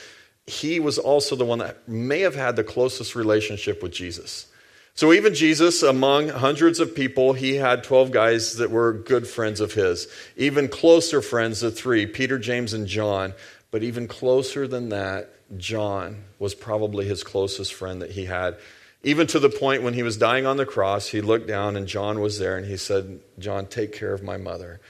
He 0.47 0.81
was 0.81 0.97
also 0.97 1.37
the 1.37 1.45
one 1.45 1.59
that 1.59 1.87
may 1.87 2.21
have 2.21 2.35
had 2.35 2.57
the 2.57 2.65
closest 2.65 3.15
relationship 3.15 3.83
with 3.83 3.93
Jesus. 3.93 4.47
So, 4.95 5.13
even 5.13 5.33
Jesus, 5.33 5.85
among 5.85 6.29
hundreds 6.29 6.81
of 6.81 6.93
people, 6.93 7.33
he 7.33 7.55
had 7.55 7.85
12 7.85 8.11
guys 8.11 8.57
that 8.57 8.73
were 8.73 8.95
good 8.95 9.29
friends 9.29 9.61
of 9.61 9.75
his. 9.75 10.09
Even 10.37 10.67
closer 10.67 11.23
friends, 11.23 11.61
the 11.61 11.71
three 11.71 12.05
Peter, 12.05 12.37
James, 12.37 12.73
and 12.73 12.89
John 12.89 13.35
but 13.71 13.83
even 13.83 14.09
closer 14.09 14.67
than 14.67 14.91
that, 14.91 15.31
John 15.57 16.25
was 16.39 16.55
probably 16.55 17.07
his 17.07 17.23
closest 17.23 17.75
friend 17.75 18.03
that 18.03 18.11
he 18.11 18.25
had. 18.25 18.57
Even 19.03 19.27
to 19.29 19.39
the 19.39 19.49
point 19.49 19.83
when 19.83 19.95
he 19.95 20.03
was 20.03 20.17
dying 20.17 20.47
on 20.47 20.57
the 20.57 20.67
cross, 20.67 21.09
he 21.09 21.21
looked 21.21 21.47
down 21.47 21.77
and 21.77 21.87
John 21.87 22.21
was 22.21 22.39
there 22.39 22.57
and 22.57 22.67
he 22.67 22.77
said, 22.77 23.21
John, 23.39 23.67
take 23.67 23.93
care 23.93 24.13
of 24.13 24.23
my 24.23 24.37
mother. 24.37 24.81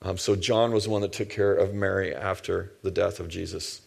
Um, 0.00 0.16
so 0.16 0.36
John 0.36 0.72
was 0.72 0.84
the 0.84 0.90
one 0.90 1.02
that 1.02 1.12
took 1.12 1.28
care 1.28 1.54
of 1.54 1.74
Mary 1.74 2.14
after 2.14 2.72
the 2.82 2.90
death 2.90 3.20
of 3.20 3.28
Jesus. 3.28 3.82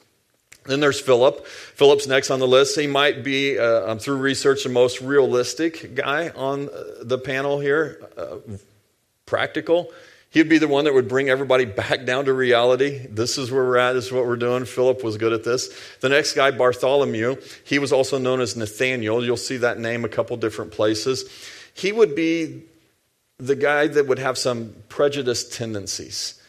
Then 0.65 0.79
there's 0.79 1.01
Philip. 1.01 1.46
Philip's 1.48 2.05
next 2.05 2.29
on 2.29 2.39
the 2.39 2.48
list. 2.48 2.79
He 2.79 2.86
might 2.86 3.24
be, 3.24 3.58
uh, 3.58 3.91
um, 3.91 4.00
through 4.00 4.17
research, 4.17 4.63
the 4.63 4.70
most 4.70 5.01
realistic 5.01 5.96
guy 5.96 6.29
on 6.29 6.70
uh, 6.70 6.84
the 7.01 7.17
panel 7.17 7.60
here. 7.60 8.08
Uh, 8.15 8.38
practical. 9.25 9.91
He'd 10.31 10.47
be 10.47 10.59
the 10.59 10.67
one 10.69 10.85
that 10.85 10.93
would 10.93 11.09
bring 11.09 11.29
everybody 11.29 11.65
back 11.65 12.05
down 12.05 12.25
to 12.25 12.33
reality. 12.33 13.05
This 13.09 13.38
is 13.38 13.51
where 13.51 13.63
we're 13.65 13.77
at. 13.77 13.93
This 13.93 14.07
is 14.07 14.11
what 14.13 14.25
we're 14.25 14.38
doing. 14.38 14.63
Philip 14.63 15.03
was 15.03 15.17
good 15.17 15.33
at 15.33 15.43
this. 15.43 15.77
The 16.00 16.07
next 16.07 16.33
guy, 16.33 16.51
Bartholomew, 16.51 17.35
he 17.65 17.79
was 17.79 17.91
also 17.91 18.17
known 18.17 18.39
as 18.39 18.55
Nathaniel. 18.55 19.23
You'll 19.23 19.35
see 19.35 19.57
that 19.57 19.77
name 19.77 20.05
a 20.05 20.09
couple 20.09 20.38
different 20.38 20.71
places. 20.71 21.29
He 21.73 21.91
would 21.91 22.15
be 22.15 22.63
the 23.39 23.57
guy 23.57 23.88
that 23.88 24.07
would 24.07 24.19
have 24.19 24.38
some 24.38 24.73
prejudiced 24.88 25.51
tendencies. 25.53 26.41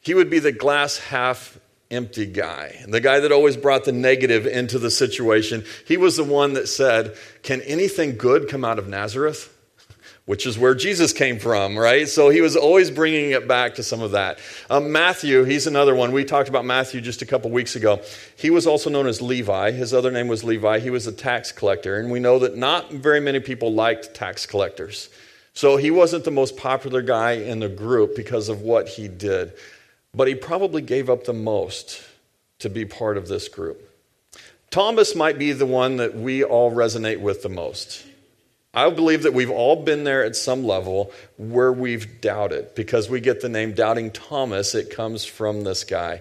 He 0.00 0.14
would 0.14 0.30
be 0.30 0.38
the 0.38 0.52
glass 0.52 0.96
half 0.96 1.58
empty 1.90 2.26
guy, 2.26 2.84
the 2.88 3.00
guy 3.00 3.20
that 3.20 3.32
always 3.32 3.56
brought 3.56 3.84
the 3.84 3.92
negative 3.92 4.46
into 4.46 4.78
the 4.78 4.90
situation. 4.90 5.64
He 5.86 5.98
was 5.98 6.16
the 6.16 6.24
one 6.24 6.54
that 6.54 6.68
said, 6.68 7.16
Can 7.42 7.60
anything 7.62 8.16
good 8.16 8.48
come 8.48 8.64
out 8.64 8.78
of 8.78 8.88
Nazareth? 8.88 9.52
Which 10.26 10.44
is 10.44 10.58
where 10.58 10.74
Jesus 10.74 11.12
came 11.12 11.38
from, 11.38 11.78
right? 11.78 12.08
So 12.08 12.30
he 12.30 12.40
was 12.40 12.56
always 12.56 12.90
bringing 12.90 13.30
it 13.30 13.46
back 13.46 13.76
to 13.76 13.82
some 13.84 14.02
of 14.02 14.10
that. 14.10 14.38
Um, 14.68 14.90
Matthew, 14.90 15.44
he's 15.44 15.68
another 15.68 15.94
one. 15.94 16.10
We 16.10 16.24
talked 16.24 16.48
about 16.48 16.64
Matthew 16.64 17.00
just 17.00 17.22
a 17.22 17.26
couple 17.26 17.50
weeks 17.50 17.76
ago. 17.76 18.02
He 18.36 18.50
was 18.50 18.66
also 18.66 18.90
known 18.90 19.06
as 19.06 19.22
Levi. 19.22 19.70
His 19.70 19.94
other 19.94 20.10
name 20.10 20.26
was 20.26 20.42
Levi. 20.42 20.80
He 20.80 20.90
was 20.90 21.06
a 21.06 21.12
tax 21.12 21.52
collector. 21.52 21.98
And 21.98 22.10
we 22.10 22.18
know 22.18 22.40
that 22.40 22.56
not 22.56 22.90
very 22.90 23.20
many 23.20 23.38
people 23.38 23.72
liked 23.72 24.14
tax 24.14 24.46
collectors. 24.46 25.08
So 25.54 25.76
he 25.76 25.92
wasn't 25.92 26.24
the 26.24 26.32
most 26.32 26.56
popular 26.56 27.02
guy 27.02 27.32
in 27.32 27.60
the 27.60 27.68
group 27.68 28.16
because 28.16 28.48
of 28.48 28.62
what 28.62 28.88
he 28.88 29.06
did. 29.06 29.52
But 30.12 30.26
he 30.26 30.34
probably 30.34 30.82
gave 30.82 31.08
up 31.08 31.24
the 31.24 31.34
most 31.34 32.02
to 32.58 32.68
be 32.68 32.84
part 32.84 33.16
of 33.16 33.28
this 33.28 33.48
group. 33.48 33.80
Thomas 34.70 35.14
might 35.14 35.38
be 35.38 35.52
the 35.52 35.66
one 35.66 35.98
that 35.98 36.16
we 36.16 36.42
all 36.42 36.72
resonate 36.72 37.20
with 37.20 37.42
the 37.42 37.48
most. 37.48 38.04
I 38.76 38.90
believe 38.90 39.22
that 39.22 39.32
we've 39.32 39.50
all 39.50 39.82
been 39.82 40.04
there 40.04 40.22
at 40.22 40.36
some 40.36 40.66
level 40.66 41.10
where 41.38 41.72
we've 41.72 42.20
doubted 42.20 42.74
because 42.74 43.08
we 43.08 43.20
get 43.20 43.40
the 43.40 43.48
name 43.48 43.72
Doubting 43.72 44.10
Thomas. 44.10 44.74
It 44.74 44.90
comes 44.90 45.24
from 45.24 45.64
this 45.64 45.82
guy. 45.82 46.20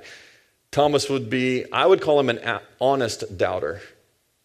Thomas 0.72 1.10
would 1.10 1.30
be, 1.30 1.70
I 1.70 1.86
would 1.86 2.02
call 2.02 2.18
him 2.18 2.30
an 2.30 2.62
honest 2.80 3.38
doubter. 3.38 3.82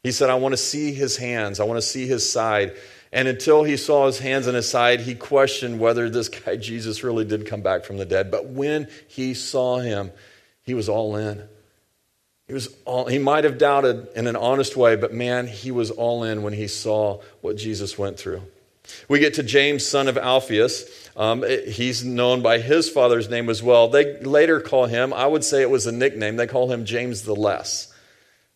He 0.02 0.10
said, 0.10 0.28
I 0.28 0.34
want 0.34 0.54
to 0.54 0.56
see 0.56 0.92
his 0.92 1.16
hands, 1.16 1.60
I 1.60 1.64
want 1.64 1.78
to 1.78 1.86
see 1.86 2.08
his 2.08 2.28
side. 2.28 2.74
And 3.12 3.28
until 3.28 3.62
he 3.62 3.76
saw 3.76 4.06
his 4.06 4.18
hands 4.18 4.48
and 4.48 4.56
his 4.56 4.68
side, 4.68 5.00
he 5.00 5.14
questioned 5.14 5.78
whether 5.78 6.10
this 6.10 6.28
guy 6.44 6.56
Jesus 6.56 7.04
really 7.04 7.24
did 7.24 7.46
come 7.46 7.62
back 7.62 7.84
from 7.84 7.96
the 7.96 8.04
dead. 8.04 8.32
But 8.32 8.46
when 8.46 8.88
he 9.06 9.34
saw 9.34 9.78
him, 9.78 10.10
he 10.64 10.74
was 10.74 10.88
all 10.88 11.14
in. 11.14 11.48
He, 12.50 12.54
was 12.54 12.68
all, 12.84 13.06
he 13.06 13.20
might 13.20 13.44
have 13.44 13.58
doubted 13.58 14.08
in 14.16 14.26
an 14.26 14.34
honest 14.34 14.76
way, 14.76 14.96
but 14.96 15.14
man, 15.14 15.46
he 15.46 15.70
was 15.70 15.92
all 15.92 16.24
in 16.24 16.42
when 16.42 16.52
he 16.52 16.66
saw 16.66 17.20
what 17.42 17.56
Jesus 17.56 17.96
went 17.96 18.18
through. 18.18 18.42
We 19.08 19.20
get 19.20 19.34
to 19.34 19.44
James, 19.44 19.86
son 19.86 20.08
of 20.08 20.18
Alphaeus. 20.18 21.10
Um, 21.16 21.44
he's 21.44 22.04
known 22.04 22.42
by 22.42 22.58
his 22.58 22.90
father's 22.90 23.30
name 23.30 23.50
as 23.50 23.62
well. 23.62 23.86
They 23.86 24.18
later 24.18 24.58
call 24.58 24.86
him, 24.86 25.12
I 25.12 25.28
would 25.28 25.44
say 25.44 25.62
it 25.62 25.70
was 25.70 25.86
a 25.86 25.92
nickname, 25.92 26.34
they 26.34 26.48
call 26.48 26.72
him 26.72 26.84
James 26.84 27.22
the 27.22 27.36
Less. 27.36 27.94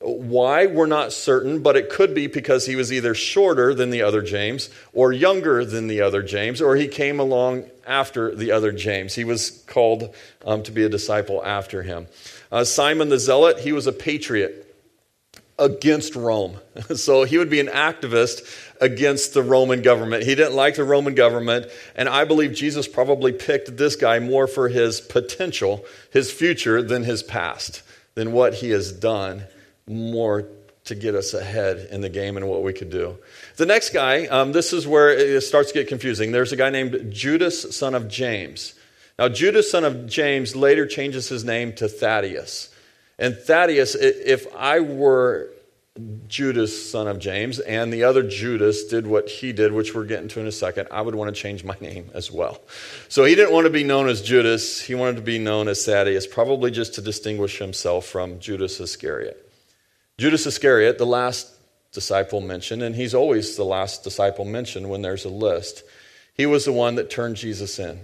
Why, 0.01 0.67
we're 0.67 0.87
not 0.87 1.13
certain, 1.13 1.63
but 1.63 1.77
it 1.77 1.89
could 1.89 2.17
be 2.17 2.27
because 2.27 2.67
he 2.67 2.75
was 2.75 2.93
either 2.93 3.15
shorter 3.15 3.75
than 3.75 3.91
the 3.91 4.03
other 4.03 4.23
James, 4.23 4.71
or 4.93 5.13
younger 5.13 5.65
than 5.65 5.87
the 5.87 6.01
other 6.01 6.21
James, 6.21 6.61
or 6.61 6.75
he 6.75 6.89
came 6.89 7.21
along 7.21 7.71
after 7.87 8.35
the 8.35 8.51
other 8.51 8.73
James. 8.73 9.15
He 9.15 9.23
was 9.23 9.63
called 9.69 10.13
um, 10.45 10.65
to 10.65 10.73
be 10.73 10.83
a 10.83 10.89
disciple 10.89 11.45
after 11.45 11.85
him. 11.85 12.09
Uh, 12.51 12.65
Simon 12.65 13.09
the 13.09 13.19
Zealot, 13.19 13.61
he 13.61 13.73
was 13.73 13.87
a 13.87 13.93
patriot 13.93 14.65
against 15.59 16.17
Rome. 16.17 16.59
So 16.97 17.23
he 17.23 17.39
would 17.39 17.51
be 17.51 17.61
an 17.61 17.69
activist 17.69 18.43
against 18.81 19.33
the 19.33 19.43
Roman 19.43 19.83
government. 19.83 20.25
He 20.25 20.35
didn't 20.35 20.55
like 20.55 20.75
the 20.75 20.85
Roman 20.85 21.15
government, 21.15 21.67
and 21.95 22.09
I 22.09 22.25
believe 22.25 22.53
Jesus 22.53 22.89
probably 22.89 23.33
picked 23.33 23.77
this 23.77 23.95
guy 23.95 24.19
more 24.19 24.49
for 24.49 24.69
his 24.69 25.01
potential, 25.01 25.85
his 26.13 26.33
future, 26.33 26.83
than 26.83 27.05
his 27.05 27.23
past, 27.23 27.83
than 28.17 28.33
what 28.33 28.55
he 28.55 28.71
has 28.71 28.91
done 28.91 29.45
more 29.87 30.49
to 30.85 30.95
get 30.95 31.15
us 31.15 31.33
ahead 31.33 31.89
in 31.91 32.01
the 32.01 32.09
game 32.09 32.37
and 32.37 32.49
what 32.49 32.63
we 32.63 32.73
could 32.73 32.91
do. 32.91 33.17
The 33.57 33.67
next 33.67 33.91
guy, 33.91 34.27
um, 34.27 34.53
this 34.53 34.73
is 34.73 34.87
where 34.87 35.11
it 35.11 35.41
starts 35.43 35.71
to 35.73 35.79
get 35.79 35.89
confusing. 35.89 36.33
There's 36.33 36.53
a 36.53 36.57
guy 36.57 36.71
named 36.71 37.13
Judas, 37.13 37.77
son 37.77 37.95
of 37.95 38.09
James. 38.09 38.75
Now, 39.19 39.29
Judas, 39.29 39.71
son 39.71 39.85
of 39.85 40.07
James, 40.07 40.57
later 40.57 40.87
changes 40.87 41.29
his 41.29 41.45
name 41.45 41.73
to 41.75 41.89
Thaddeus. 41.89 42.75
And 43.19 43.37
Thaddeus, 43.37 43.95
if 43.95 44.53
I 44.57 44.81
were 44.81 45.51
Judas, 46.27 46.91
son 46.91 47.07
of 47.07 47.21
James, 47.21 47.61
and 47.61 47.93
the 47.93 48.03
other 48.03 48.25
Judas 48.25 48.87
did 48.87 49.07
what 49.07 49.29
he 49.29 49.53
did, 49.53 49.73
which 49.73 49.95
we're 49.95 50.05
getting 50.05 50.27
to 50.29 50.41
in 50.41 50.47
a 50.49 50.53
second, 50.53 50.89
I 50.91 51.01
would 51.01 51.15
want 51.15 51.33
to 51.33 51.41
change 51.41 51.63
my 51.63 51.77
name 51.81 52.11
as 52.15 52.33
well. 52.33 52.61
So 53.09 53.25
he 53.25 53.37
didn't 53.37 53.53
want 53.53 53.67
to 53.67 53.71
be 53.71 53.85
known 53.85 54.09
as 54.09 54.21
Judas, 54.21 54.81
he 54.81 54.97
wanted 54.97 55.17
to 55.17 55.23
be 55.23 55.39
known 55.39 55.69
as 55.69 55.85
Thaddeus, 55.85 56.27
probably 56.27 56.73
just 56.73 56.95
to 56.95 57.01
distinguish 57.01 57.59
himself 57.59 58.07
from 58.07 58.41
Judas 58.41 58.81
Iscariot. 58.81 59.41
Judas 60.19 60.47
Iscariot, 60.47 60.99
the 60.99 61.07
last 61.07 61.53
disciple 61.93 62.41
mentioned, 62.41 62.83
and 62.83 62.97
he's 62.97 63.15
always 63.15 63.57
the 63.57 63.65
last 63.65 64.03
disciple 64.03 64.45
mentioned 64.45 64.91
when 64.91 65.03
there's 65.03 65.25
a 65.25 65.29
list, 65.31 65.85
he 66.35 66.47
was 66.47 66.65
the 66.65 66.73
one 66.73 66.97
that 66.97 67.11
turned 67.11 67.37
Jesus 67.37 67.79
in. 67.79 68.01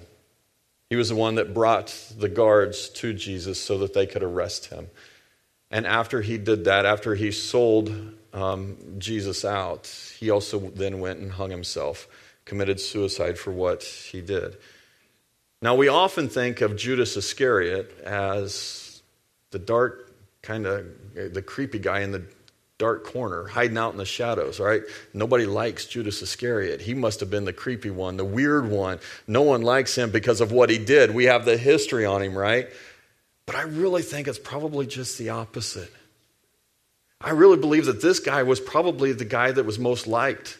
He 0.91 0.97
was 0.97 1.09
the 1.09 1.15
one 1.15 1.37
that 1.37 1.55
brought 1.55 1.89
the 2.19 2.29
guards 2.29 2.89
to 2.91 3.15
Jesus 3.15 3.61
so 3.61 3.79
that 3.79 3.95
they 3.95 4.07
could 4.07 4.25
arrest 4.25 4.67
him. 4.67 4.89
And 5.71 5.87
after 5.87 6.21
he 6.21 6.37
did 6.37 6.65
that, 6.65 6.85
after 6.85 7.15
he 7.15 7.31
sold 7.31 7.95
um, 8.33 8.77
Jesus 8.99 9.45
out, 9.45 9.87
he 10.19 10.31
also 10.31 10.59
then 10.59 10.99
went 10.99 11.21
and 11.21 11.31
hung 11.31 11.51
himself, 11.51 12.09
committed 12.45 12.81
suicide 12.81 13.39
for 13.39 13.53
what 13.53 13.85
he 13.85 14.21
did. 14.21 14.57
Now, 15.63 15.77
we 15.77 15.87
often 15.87 16.29
think 16.29 16.61
of 16.61 16.77
Judas 16.77 17.17
Iscariot 17.17 18.01
as 18.01 19.03
the 19.53 19.59
dark, 19.61 20.11
kind 20.43 20.67
of 20.67 20.87
the 21.15 21.43
creepy 21.43 21.79
guy 21.79 22.01
in 22.01 22.11
the 22.11 22.25
dark 22.81 23.05
corner, 23.05 23.47
hiding 23.47 23.77
out 23.77 23.93
in 23.93 23.99
the 23.99 24.07
shadows, 24.07 24.59
right? 24.59 24.83
Nobody 25.13 25.45
likes 25.45 25.85
Judas 25.85 26.23
Iscariot. 26.23 26.81
He 26.81 26.95
must 26.95 27.21
have 27.21 27.31
been 27.31 27.45
the 27.45 27.53
creepy 27.53 27.91
one, 27.91 28.17
the 28.17 28.25
weird 28.25 28.69
one. 28.69 28.99
No 29.27 29.43
one 29.43 29.61
likes 29.61 29.97
him 29.97 30.11
because 30.11 30.41
of 30.41 30.51
what 30.51 30.71
he 30.71 30.79
did. 30.79 31.15
We 31.15 31.27
have 31.27 31.45
the 31.45 31.59
history 31.59 32.07
on 32.07 32.23
him, 32.23 32.37
right? 32.37 32.69
But 33.45 33.55
I 33.55 33.63
really 33.63 34.01
think 34.01 34.27
it's 34.27 34.39
probably 34.39 34.87
just 34.87 35.19
the 35.19 35.29
opposite. 35.29 35.93
I 37.21 37.31
really 37.31 37.59
believe 37.59 37.85
that 37.85 38.01
this 38.01 38.19
guy 38.19 38.43
was 38.45 38.61
probably 38.61 39.13
the 39.13 39.27
guy 39.27 39.53
that 39.53 39.67
was 39.67 39.79
most 39.79 40.07
liked. 40.07 40.57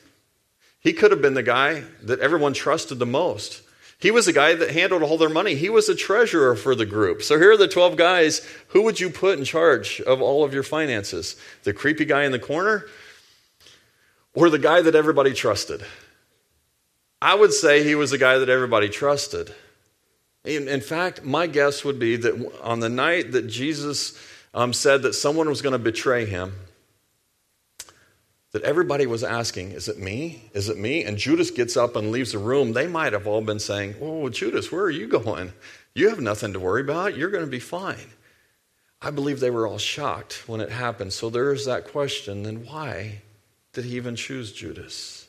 He 0.81 0.93
could 0.93 1.11
have 1.13 1.23
been 1.23 1.35
the 1.35 1.43
guy 1.43 1.85
that 2.03 2.21
everyone 2.21 2.53
trusted 2.53 2.99
the 2.99 3.07
most. 3.07 3.63
He 4.01 4.11
was 4.11 4.27
the 4.27 4.33
guy 4.33 4.55
that 4.55 4.71
handled 4.71 5.03
all 5.03 5.19
their 5.19 5.29
money. 5.29 5.55
He 5.55 5.69
was 5.69 5.87
the 5.87 5.95
treasurer 5.95 6.57
for 6.57 6.75
the 6.75 6.87
group. 6.87 7.23
So 7.23 7.39
here 7.39 7.53
are 7.53 7.57
the 7.57 7.69
12 7.69 7.97
guys. 7.97 8.47
Who 8.69 8.83
would 8.83 8.99
you 8.99 9.11
put 9.11 9.39
in 9.39 9.45
charge 9.45 10.01
of 10.01 10.23
all 10.23 10.43
of 10.43 10.55
your 10.55 10.63
finances? 10.63 11.37
The 11.65 11.75
creepy 11.75 12.07
guy 12.07 12.25
in 12.25 12.33
the 12.33 12.39
corner 12.39 12.87
or 14.35 14.49
the 14.49 14.59
guy 14.59 14.81
that 14.81 14.95
everybody 14.95 15.35
trusted? 15.35 15.85
I 17.21 17.35
would 17.35 17.53
say 17.53 17.85
he 17.85 17.95
was 17.95 18.11
the 18.11 18.19
guy 18.19 18.39
that 18.39 18.49
everybody 18.49 18.89
trusted. 18.89 19.55
In, 20.45 20.69
in 20.69 20.81
fact, 20.81 21.23
my 21.23 21.47
guess 21.47 21.85
would 21.85 21.99
be 21.99 22.17
that 22.17 22.53
on 22.63 22.81
the 22.81 22.89
night 22.89 23.33
that 23.33 23.47
Jesus 23.47 24.19
um, 24.55 24.73
said 24.73 25.03
that 25.03 25.13
someone 25.13 25.49
was 25.49 25.61
going 25.61 25.75
to 25.75 25.79
betray 25.79 26.25
him, 26.25 26.55
that 28.53 28.63
everybody 28.63 29.07
was 29.07 29.23
asking, 29.23 29.73
Is 29.73 29.89
it 29.89 29.99
me? 29.99 30.51
Is 30.53 30.69
it 30.69 30.79
me? 30.79 31.05
And 31.05 31.17
Judas 31.17 31.51
gets 31.51 31.77
up 31.77 31.97
and 31.97 32.11
leaves 32.11 32.33
the 32.33 32.39
room. 32.39 32.73
They 32.73 32.87
might 32.87 33.13
have 33.13 33.27
all 33.27 33.41
been 33.41 33.61
saying, 33.61 33.97
Oh, 34.01 34.29
Judas, 34.29 34.73
where 34.73 34.85
are 34.85 34.91
you 34.91 35.07
going? 35.07 35.53
You 35.95 36.09
have 36.09 36.21
nothing 36.21 36.53
to 36.53 36.61
worry 36.61 36.83
about. 36.83 37.17
You're 37.17 37.31
going 37.31 37.45
to 37.45 37.51
be 37.51 37.61
fine. 37.61 38.11
I 39.03 39.11
believe 39.11 39.41
they 39.41 39.51
were 39.51 39.67
all 39.67 39.79
shocked 39.79 40.45
when 40.47 40.61
it 40.61 40.71
happened. 40.71 41.13
So 41.13 41.31
there 41.31 41.53
is 41.53 41.67
that 41.67 41.89
question 41.89 42.43
then 42.43 42.67
why 42.67 43.23
did 43.73 43.85
he 43.85 43.97
even 43.97 44.17
choose 44.17 44.53
Judas? 44.53 45.29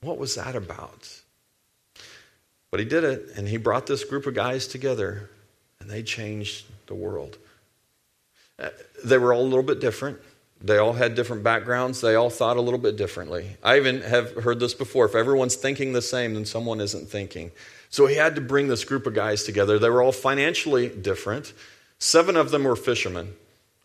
What 0.00 0.18
was 0.18 0.34
that 0.36 0.54
about? 0.54 1.20
But 2.70 2.80
he 2.80 2.86
did 2.86 3.04
it, 3.04 3.30
and 3.36 3.48
he 3.48 3.56
brought 3.56 3.86
this 3.86 4.04
group 4.04 4.26
of 4.26 4.34
guys 4.34 4.66
together, 4.66 5.30
and 5.80 5.88
they 5.88 6.02
changed 6.02 6.66
the 6.86 6.94
world. 6.94 7.38
Uh, 8.58 8.70
they 9.04 9.18
were 9.18 9.32
all 9.32 9.42
a 9.42 9.44
little 9.44 9.62
bit 9.62 9.80
different. 9.80 10.18
They 10.64 10.78
all 10.78 10.94
had 10.94 11.14
different 11.14 11.42
backgrounds. 11.42 12.00
They 12.00 12.14
all 12.14 12.30
thought 12.30 12.56
a 12.56 12.62
little 12.62 12.80
bit 12.80 12.96
differently. 12.96 13.58
I 13.62 13.76
even 13.76 14.00
have 14.00 14.32
heard 14.32 14.60
this 14.60 14.72
before. 14.72 15.04
If 15.04 15.14
everyone's 15.14 15.56
thinking 15.56 15.92
the 15.92 16.00
same, 16.00 16.32
then 16.32 16.46
someone 16.46 16.80
isn't 16.80 17.06
thinking. 17.06 17.50
So 17.90 18.06
he 18.06 18.16
had 18.16 18.34
to 18.36 18.40
bring 18.40 18.68
this 18.68 18.82
group 18.82 19.06
of 19.06 19.12
guys 19.12 19.44
together. 19.44 19.78
They 19.78 19.90
were 19.90 20.00
all 20.00 20.10
financially 20.10 20.88
different. 20.88 21.52
Seven 21.98 22.34
of 22.34 22.50
them 22.50 22.64
were 22.64 22.76
fishermen 22.76 23.34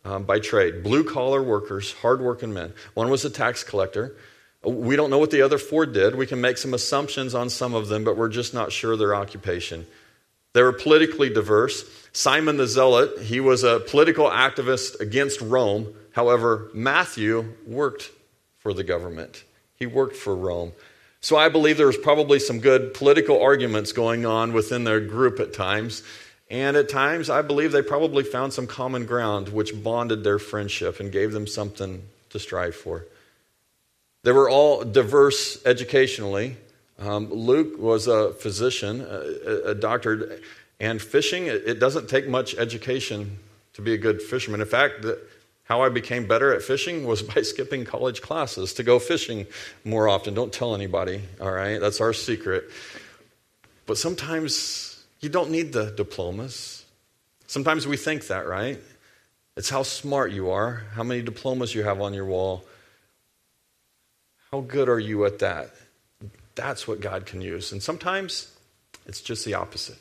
um, 0.06 0.24
by 0.24 0.40
trade, 0.40 0.82
blue 0.82 1.04
collar 1.04 1.42
workers, 1.42 1.92
hardworking 1.92 2.54
men. 2.54 2.72
One 2.94 3.10
was 3.10 3.26
a 3.26 3.30
tax 3.30 3.62
collector. 3.62 4.16
We 4.64 4.96
don't 4.96 5.10
know 5.10 5.18
what 5.18 5.30
the 5.30 5.42
other 5.42 5.58
four 5.58 5.84
did. 5.84 6.14
We 6.14 6.26
can 6.26 6.40
make 6.40 6.56
some 6.56 6.72
assumptions 6.72 7.34
on 7.34 7.50
some 7.50 7.74
of 7.74 7.88
them, 7.88 8.04
but 8.04 8.16
we're 8.16 8.30
just 8.30 8.54
not 8.54 8.72
sure 8.72 8.96
their 8.96 9.14
occupation. 9.14 9.86
They 10.52 10.62
were 10.62 10.72
politically 10.72 11.30
diverse. 11.30 11.84
Simon 12.12 12.56
the 12.56 12.66
Zealot, 12.66 13.20
he 13.22 13.40
was 13.40 13.62
a 13.62 13.80
political 13.80 14.28
activist 14.28 15.00
against 15.00 15.40
Rome. 15.40 15.94
However, 16.12 16.70
Matthew 16.74 17.54
worked 17.66 18.10
for 18.58 18.74
the 18.74 18.84
government, 18.84 19.44
he 19.74 19.86
worked 19.86 20.16
for 20.16 20.34
Rome. 20.34 20.72
So 21.22 21.36
I 21.36 21.50
believe 21.50 21.76
there 21.76 21.86
was 21.86 21.98
probably 21.98 22.38
some 22.38 22.60
good 22.60 22.94
political 22.94 23.42
arguments 23.42 23.92
going 23.92 24.24
on 24.24 24.54
within 24.54 24.84
their 24.84 25.00
group 25.00 25.38
at 25.38 25.52
times. 25.52 26.02
And 26.50 26.76
at 26.76 26.88
times, 26.88 27.30
I 27.30 27.42
believe 27.42 27.72
they 27.72 27.82
probably 27.82 28.24
found 28.24 28.52
some 28.52 28.66
common 28.66 29.04
ground 29.06 29.50
which 29.50 29.82
bonded 29.82 30.24
their 30.24 30.38
friendship 30.38 30.98
and 30.98 31.12
gave 31.12 31.32
them 31.32 31.46
something 31.46 32.02
to 32.30 32.38
strive 32.38 32.74
for. 32.74 33.06
They 34.24 34.32
were 34.32 34.50
all 34.50 34.84
diverse 34.84 35.64
educationally. 35.64 36.56
Um, 37.00 37.32
Luke 37.32 37.78
was 37.78 38.06
a 38.06 38.34
physician, 38.34 39.00
a, 39.00 39.70
a 39.70 39.74
doctor, 39.74 40.38
and 40.78 41.00
fishing, 41.00 41.46
it, 41.46 41.80
doesn't 41.80 42.08
take 42.08 42.28
much 42.28 42.54
education 42.54 43.38
to 43.72 43.82
be 43.82 43.94
a 43.94 43.98
good 43.98 44.20
fisherman. 44.20 44.60
In 44.60 44.66
fact, 44.66 45.02
the, 45.02 45.18
how 45.64 45.82
I 45.82 45.88
became 45.88 46.26
better 46.26 46.54
at 46.54 46.62
fishing 46.62 47.06
was 47.06 47.22
by 47.22 47.42
skipping 47.42 47.84
college 47.84 48.20
classes 48.20 48.74
to 48.74 48.82
go 48.82 48.98
fishing 48.98 49.46
more 49.84 50.08
often. 50.08 50.34
Don't 50.34 50.52
tell 50.52 50.74
anybody, 50.74 51.22
all 51.40 51.52
right? 51.52 51.78
That's 51.78 52.00
our 52.00 52.12
secret. 52.12 52.70
But 53.86 53.96
sometimes 53.96 55.02
you 55.20 55.28
don't 55.28 55.50
need 55.50 55.72
the 55.72 55.90
diplomas. 55.90 56.84
Sometimes 57.46 57.86
we 57.86 57.96
think 57.96 58.26
that, 58.28 58.46
right? 58.46 58.78
It's 59.56 59.68
how 59.68 59.82
smart 59.82 60.32
you 60.32 60.50
are, 60.50 60.84
how 60.94 61.02
many 61.02 61.22
diplomas 61.22 61.74
you 61.74 61.82
have 61.82 62.00
on 62.00 62.14
your 62.14 62.24
wall. 62.24 62.64
How 64.50 64.60
good 64.60 64.88
are 64.88 64.98
you 64.98 65.24
at 65.24 65.40
that? 65.40 65.70
That's 66.60 66.86
what 66.86 67.00
God 67.00 67.24
can 67.24 67.40
use. 67.40 67.72
And 67.72 67.82
sometimes 67.82 68.54
it's 69.06 69.22
just 69.22 69.46
the 69.46 69.54
opposite. 69.54 69.96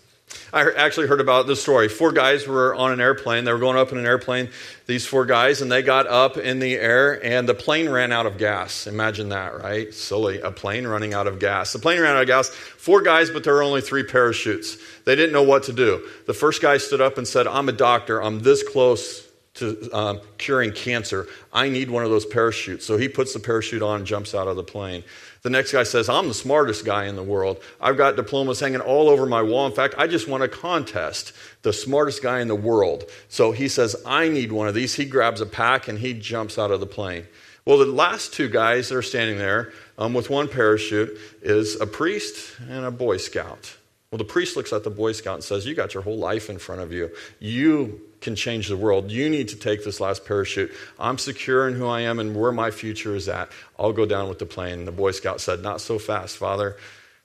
I 0.52 0.70
actually 0.72 1.08
heard 1.08 1.22
about 1.22 1.48
this 1.48 1.62
story. 1.62 1.88
Four 1.88 2.12
guys 2.12 2.46
were 2.46 2.76
on 2.76 2.92
an 2.92 3.00
airplane. 3.00 3.46
They 3.46 3.54
were 3.54 3.60
going 3.60 3.78
up 3.78 3.94
in 3.94 3.98
an 3.98 4.06
airplane, 4.06 4.50
these 4.86 5.06
four 5.06 5.26
guys, 5.26 5.62
and 5.62 5.72
they 5.72 5.82
got 5.82 6.06
up 6.06 6.36
in 6.36 6.60
the 6.60 6.76
air, 6.76 7.24
and 7.24 7.48
the 7.48 7.54
plane 7.54 7.88
ran 7.88 8.12
out 8.12 8.26
of 8.26 8.38
gas. 8.38 8.88
Imagine 8.88 9.30
that, 9.30 9.58
right? 9.58 9.94
Silly, 9.94 10.42
a 10.42 10.52
plane 10.52 10.86
running 10.86 11.14
out 11.14 11.28
of 11.28 11.40
gas. 11.40 11.72
The 11.72 11.80
plane 11.80 12.02
ran 12.02 12.18
out 12.18 12.24
of 12.24 12.28
gas. 12.28 12.50
Four 12.50 13.02
guys, 13.02 13.30
but 13.30 13.46
there 13.46 13.54
were 13.54 13.64
only 13.64 13.82
three 13.82 14.04
parachutes. 14.04 14.78
They 15.06 15.16
didn't 15.16 15.32
know 15.32 15.44
what 15.44 15.64
to 15.64 15.74
do. 15.74 16.06
The 16.28 16.34
first 16.34 16.62
guy 16.62 16.78
stood 16.78 17.00
up 17.00 17.18
and 17.18 17.26
said, 17.26 17.48
I'm 17.48 17.70
a 17.70 17.74
doctor. 17.74 18.22
I'm 18.22 18.42
this 18.42 18.68
close 18.68 19.29
to 19.60 19.90
um, 19.92 20.22
curing 20.38 20.72
cancer. 20.72 21.28
I 21.54 21.70
need 21.70 21.90
one 21.90 22.04
of 22.04 22.10
those 22.10 22.26
parachutes. 22.26 22.86
So 22.86 22.98
he 22.98 23.08
puts 23.08 23.34
the 23.34 23.40
parachute 23.40 23.82
on 23.82 23.98
and 23.98 24.06
jumps 24.06 24.34
out 24.34 24.48
of 24.48 24.56
the 24.56 24.64
plane. 24.64 25.04
The 25.42 25.50
next 25.50 25.72
guy 25.72 25.84
says, 25.84 26.10
I'm 26.10 26.28
the 26.28 26.34
smartest 26.34 26.86
guy 26.86 27.06
in 27.06 27.16
the 27.16 27.24
world. 27.24 27.64
I've 27.80 27.98
got 27.98 28.18
diplomas 28.18 28.60
hanging 28.60 28.82
all 28.82 29.08
over 29.10 29.26
my 29.26 29.42
wall. 29.42 29.66
In 29.68 29.72
fact, 29.72 29.96
I 29.98 30.08
just 30.08 30.28
won 30.28 30.42
a 30.42 30.48
contest, 30.48 31.32
the 31.62 31.72
smartest 31.72 32.22
guy 32.22 32.42
in 32.42 32.50
the 32.50 32.56
world. 32.56 33.06
So 33.30 33.52
he 33.52 33.70
says, 33.70 33.96
I 34.06 34.28
need 34.28 34.52
one 34.52 34.68
of 34.68 34.74
these. 34.74 34.96
He 34.96 35.06
grabs 35.06 35.40
a 35.40 35.46
pack 35.46 35.88
and 35.88 36.00
he 36.00 36.14
jumps 36.14 36.58
out 36.58 36.72
of 36.72 36.82
the 36.82 36.86
plane. 36.86 37.26
Well, 37.66 37.78
the 37.78 37.86
last 37.86 38.34
two 38.34 38.50
guys 38.50 38.90
that 38.90 38.96
are 38.96 39.02
standing 39.02 39.38
there 39.38 39.72
um, 39.98 40.14
with 40.14 40.30
one 40.30 40.48
parachute 40.48 41.18
is 41.42 41.80
a 41.80 41.86
priest 41.86 42.60
and 42.68 42.84
a 42.84 42.92
Boy 42.92 43.18
Scout. 43.18 43.78
Well, 44.12 44.18
the 44.18 44.26
priest 44.26 44.56
looks 44.56 44.74
at 44.74 44.84
the 44.84 44.90
Boy 44.90 45.12
Scout 45.12 45.36
and 45.36 45.44
says, 45.44 45.68
You 45.68 45.76
got 45.76 45.94
your 45.94 46.02
whole 46.02 46.18
life 46.18 46.50
in 46.50 46.58
front 46.58 46.82
of 46.82 46.92
you. 46.92 47.12
You 47.40 48.02
can 48.22 48.36
change 48.36 48.68
the 48.68 48.78
world. 48.78 49.12
You 49.12 49.30
need 49.30 49.50
to 49.50 49.56
take 49.56 49.86
this 49.86 50.00
last 50.00 50.26
parachute. 50.26 50.72
I'm 51.00 51.20
secure 51.20 51.68
in 51.68 51.76
who 51.76 51.86
I 51.86 52.02
am 52.02 52.20
and 52.20 52.36
where 52.36 52.52
my 52.52 52.72
future 52.72 53.16
is 53.16 53.30
at. 53.30 53.50
I'll 53.78 53.94
go 53.94 54.08
down 54.08 54.28
with 54.28 54.40
the 54.40 54.48
plane. 54.48 54.86
The 54.86 54.92
Boy 54.92 55.12
Scout 55.12 55.42
said, 55.42 55.62
Not 55.62 55.80
so 55.80 56.00
fast, 56.00 56.38
Father. 56.38 56.76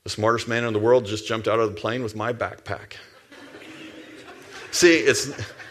The 0.03 0.11
smartest 0.11 0.47
man 0.47 0.65
in 0.65 0.75
the 0.75 0.79
world 0.79 1.07
just 1.07 1.27
jumped 1.27 1.49
out 1.49 1.59
of 1.59 1.75
the 1.75 1.81
plane 1.81 2.03
with 2.03 2.15
my 2.15 2.35
backpack. 2.35 2.97
See, 4.71 4.99
it's, 4.99 5.31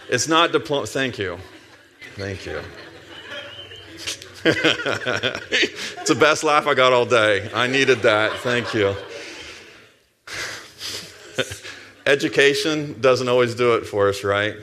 it's 0.10 0.28
not 0.28 0.52
diploma. 0.52 0.88
Thank 0.88 1.20
you. 1.20 1.38
Thank 2.16 2.48
you. 2.48 2.60
it's 4.46 6.10
the 6.10 6.16
best 6.16 6.44
laugh 6.44 6.66
I 6.66 6.74
got 6.74 6.92
all 6.92 7.06
day. 7.06 7.52
I 7.54 7.68
needed 7.68 8.00
that. 8.00 8.34
Thank 8.40 8.74
you. 8.74 8.96
Education 12.06 13.00
doesn't 13.00 13.30
always 13.30 13.56
do 13.56 13.76
it 13.76 13.86
for 13.86 14.10
us, 14.10 14.24
right? 14.24 14.56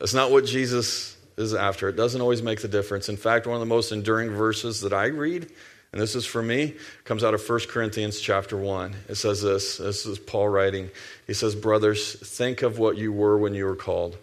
That's 0.00 0.14
not 0.14 0.32
what 0.32 0.44
Jesus 0.44 1.16
is 1.36 1.54
after. 1.54 1.88
It 1.88 1.96
doesn't 1.96 2.20
always 2.20 2.42
make 2.42 2.60
the 2.60 2.68
difference. 2.68 3.08
In 3.08 3.16
fact, 3.16 3.46
one 3.46 3.54
of 3.54 3.60
the 3.60 3.66
most 3.66 3.92
enduring 3.92 4.30
verses 4.30 4.80
that 4.80 4.92
I 4.92 5.06
read, 5.06 5.48
and 5.92 6.00
this 6.00 6.14
is 6.16 6.26
for 6.26 6.42
me, 6.42 6.74
comes 7.04 7.22
out 7.22 7.34
of 7.34 7.48
1 7.48 7.60
Corinthians 7.68 8.20
chapter 8.20 8.56
1. 8.56 8.94
It 9.08 9.14
says 9.14 9.42
this 9.42 9.76
this 9.76 10.06
is 10.06 10.18
Paul 10.18 10.48
writing. 10.48 10.90
He 11.26 11.34
says, 11.34 11.54
Brothers, 11.54 12.14
think 12.14 12.62
of 12.62 12.78
what 12.78 12.96
you 12.96 13.12
were 13.12 13.38
when 13.38 13.54
you 13.54 13.66
were 13.66 13.76
called. 13.76 14.16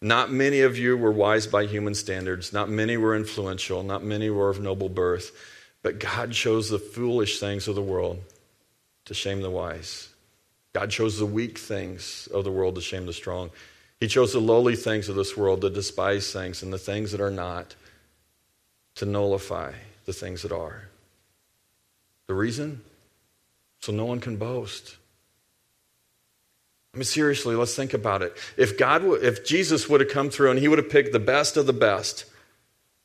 Not 0.00 0.32
many 0.32 0.62
of 0.62 0.76
you 0.76 0.96
were 0.96 1.12
wise 1.12 1.46
by 1.46 1.66
human 1.66 1.94
standards. 1.94 2.52
Not 2.52 2.68
many 2.68 2.96
were 2.96 3.14
influential. 3.14 3.84
Not 3.84 4.02
many 4.02 4.30
were 4.30 4.48
of 4.48 4.60
noble 4.60 4.88
birth. 4.88 5.30
But 5.82 6.00
God 6.00 6.32
chose 6.32 6.68
the 6.68 6.80
foolish 6.80 7.38
things 7.38 7.68
of 7.68 7.76
the 7.76 7.82
world 7.82 8.20
to 9.04 9.14
shame 9.14 9.42
the 9.42 9.50
wise. 9.50 10.11
God 10.72 10.90
chose 10.90 11.18
the 11.18 11.26
weak 11.26 11.58
things 11.58 12.28
of 12.32 12.44
the 12.44 12.50
world 12.50 12.76
to 12.76 12.80
shame 12.80 13.06
the 13.06 13.12
strong. 13.12 13.50
He 14.00 14.08
chose 14.08 14.32
the 14.32 14.40
lowly 14.40 14.74
things 14.74 15.08
of 15.08 15.16
this 15.16 15.36
world, 15.36 15.60
the 15.60 15.70
despised 15.70 16.32
things, 16.32 16.62
and 16.62 16.72
the 16.72 16.78
things 16.78 17.12
that 17.12 17.20
are 17.20 17.30
not 17.30 17.76
to 18.96 19.06
nullify 19.06 19.72
the 20.06 20.12
things 20.12 20.42
that 20.42 20.52
are. 20.52 20.88
The 22.26 22.34
reason? 22.34 22.82
So 23.80 23.92
no 23.92 24.04
one 24.04 24.20
can 24.20 24.36
boast. 24.36 24.96
I 26.94 26.98
mean, 26.98 27.04
seriously, 27.04 27.54
let's 27.54 27.74
think 27.74 27.94
about 27.94 28.22
it. 28.22 28.36
If 28.56 28.78
God, 28.78 29.02
if 29.22 29.46
Jesus 29.46 29.88
would 29.88 30.00
have 30.00 30.10
come 30.10 30.30
through 30.30 30.50
and 30.50 30.58
he 30.60 30.68
would 30.68 30.78
have 30.78 30.90
picked 30.90 31.12
the 31.12 31.18
best 31.18 31.56
of 31.56 31.66
the 31.66 31.72
best, 31.72 32.26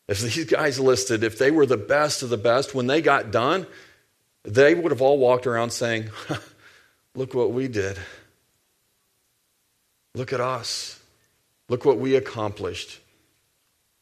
if 0.08 0.22
these 0.22 0.46
guys 0.46 0.80
listed, 0.80 1.24
if 1.24 1.38
they 1.38 1.52
were 1.52 1.66
the 1.66 1.78
best 1.78 2.24
of 2.24 2.30
the 2.30 2.38
best, 2.38 2.74
when 2.76 2.88
they 2.88 3.02
got 3.02 3.32
done, 3.32 3.68
they 4.44 4.74
would 4.74 4.92
have 4.92 5.02
all 5.02 5.18
walked 5.18 5.48
around 5.48 5.72
saying, 5.72 6.10
Look 7.18 7.34
what 7.34 7.52
we 7.52 7.68
did. 7.68 7.98
Look 10.14 10.32
at 10.32 10.40
us. 10.40 11.00
Look 11.68 11.84
what 11.84 11.98
we 11.98 12.16
accomplished. 12.16 13.00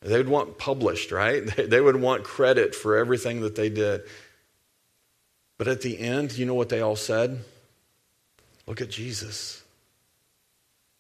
They 0.02 0.18
would 0.18 0.28
want 0.28 0.58
published, 0.58 1.14
right? 1.14 1.44
They 1.70 1.80
would 1.80 1.96
want 1.96 2.26
credit 2.26 2.76
for 2.76 2.98
everything 2.98 3.40
that 3.42 3.56
they 3.56 3.70
did. 3.70 4.02
But 5.58 5.70
at 5.70 5.80
the 5.80 5.98
end, 5.98 6.38
you 6.38 6.46
know 6.46 6.56
what 6.56 6.68
they 6.68 6.82
all 6.82 6.98
said? 6.98 7.40
Look 8.68 8.82
at 8.82 8.90
Jesus. 8.90 9.64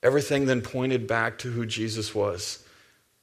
Everything 0.01 0.45
then 0.45 0.62
pointed 0.62 1.08
back 1.08 1.38
to 1.39 1.51
who 1.51 1.65
Jesus 1.65 2.15
was. 2.15 2.64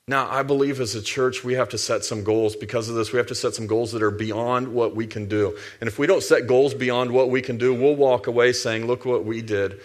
Now, 0.09 0.29
I 0.29 0.43
believe 0.43 0.81
as 0.81 0.97
a 0.97 1.03
church, 1.03 1.45
we 1.45 1.55
have 1.55 1.69
to 1.71 1.79
set 1.79 2.05
some 2.05 2.25
goals. 2.25 2.57
Because 2.57 2.89
of 2.89 2.97
this, 2.97 3.13
we 3.13 3.19
have 3.19 3.29
to 3.29 3.37
set 3.37 3.55
some 3.55 3.69
goals 3.69 3.93
that 3.93 4.03
are 4.03 4.11
beyond 4.11 4.69
what 4.75 4.97
we 4.97 5.07
can 5.07 5.27
do. 5.27 5.57
And 5.81 5.87
if 5.87 5.99
we 5.99 6.09
don't 6.09 6.23
set 6.23 6.49
goals 6.49 6.75
beyond 6.75 7.13
what 7.13 7.31
we 7.31 7.41
can 7.41 7.57
do, 7.57 7.73
we'll 7.73 7.95
walk 7.95 8.27
away 8.27 8.53
saying, 8.53 8.87
Look 8.87 9.05
what 9.05 9.25
we 9.25 9.43
did. 9.43 9.81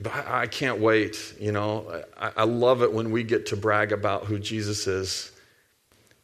But 0.00 0.14
I, 0.14 0.42
I 0.42 0.46
can't 0.46 0.80
wait. 0.80 1.34
You 1.40 1.52
know, 1.52 2.02
I, 2.20 2.32
I, 2.36 2.44
love 2.44 2.82
it 2.82 2.92
when 2.92 3.10
we 3.10 3.24
get 3.24 3.46
to 3.46 3.56
brag 3.56 3.90
about 3.90 4.26
who 4.26 4.38
Jesus 4.38 4.86
is. 4.86 5.32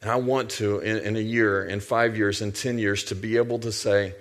And 0.02 0.10
I 0.10 0.16
want 0.16 0.50
to, 0.50 0.80
in, 0.80 0.98
in 0.98 1.16
a 1.16 1.20
year, 1.20 1.64
in 1.64 1.80
five 1.80 2.16
years, 2.16 2.42
in 2.42 2.52
10 2.52 2.78
years, 2.78 3.04
to 3.04 3.14
be 3.14 3.38
able 3.38 3.58
to 3.60 3.72
say, 3.72 4.14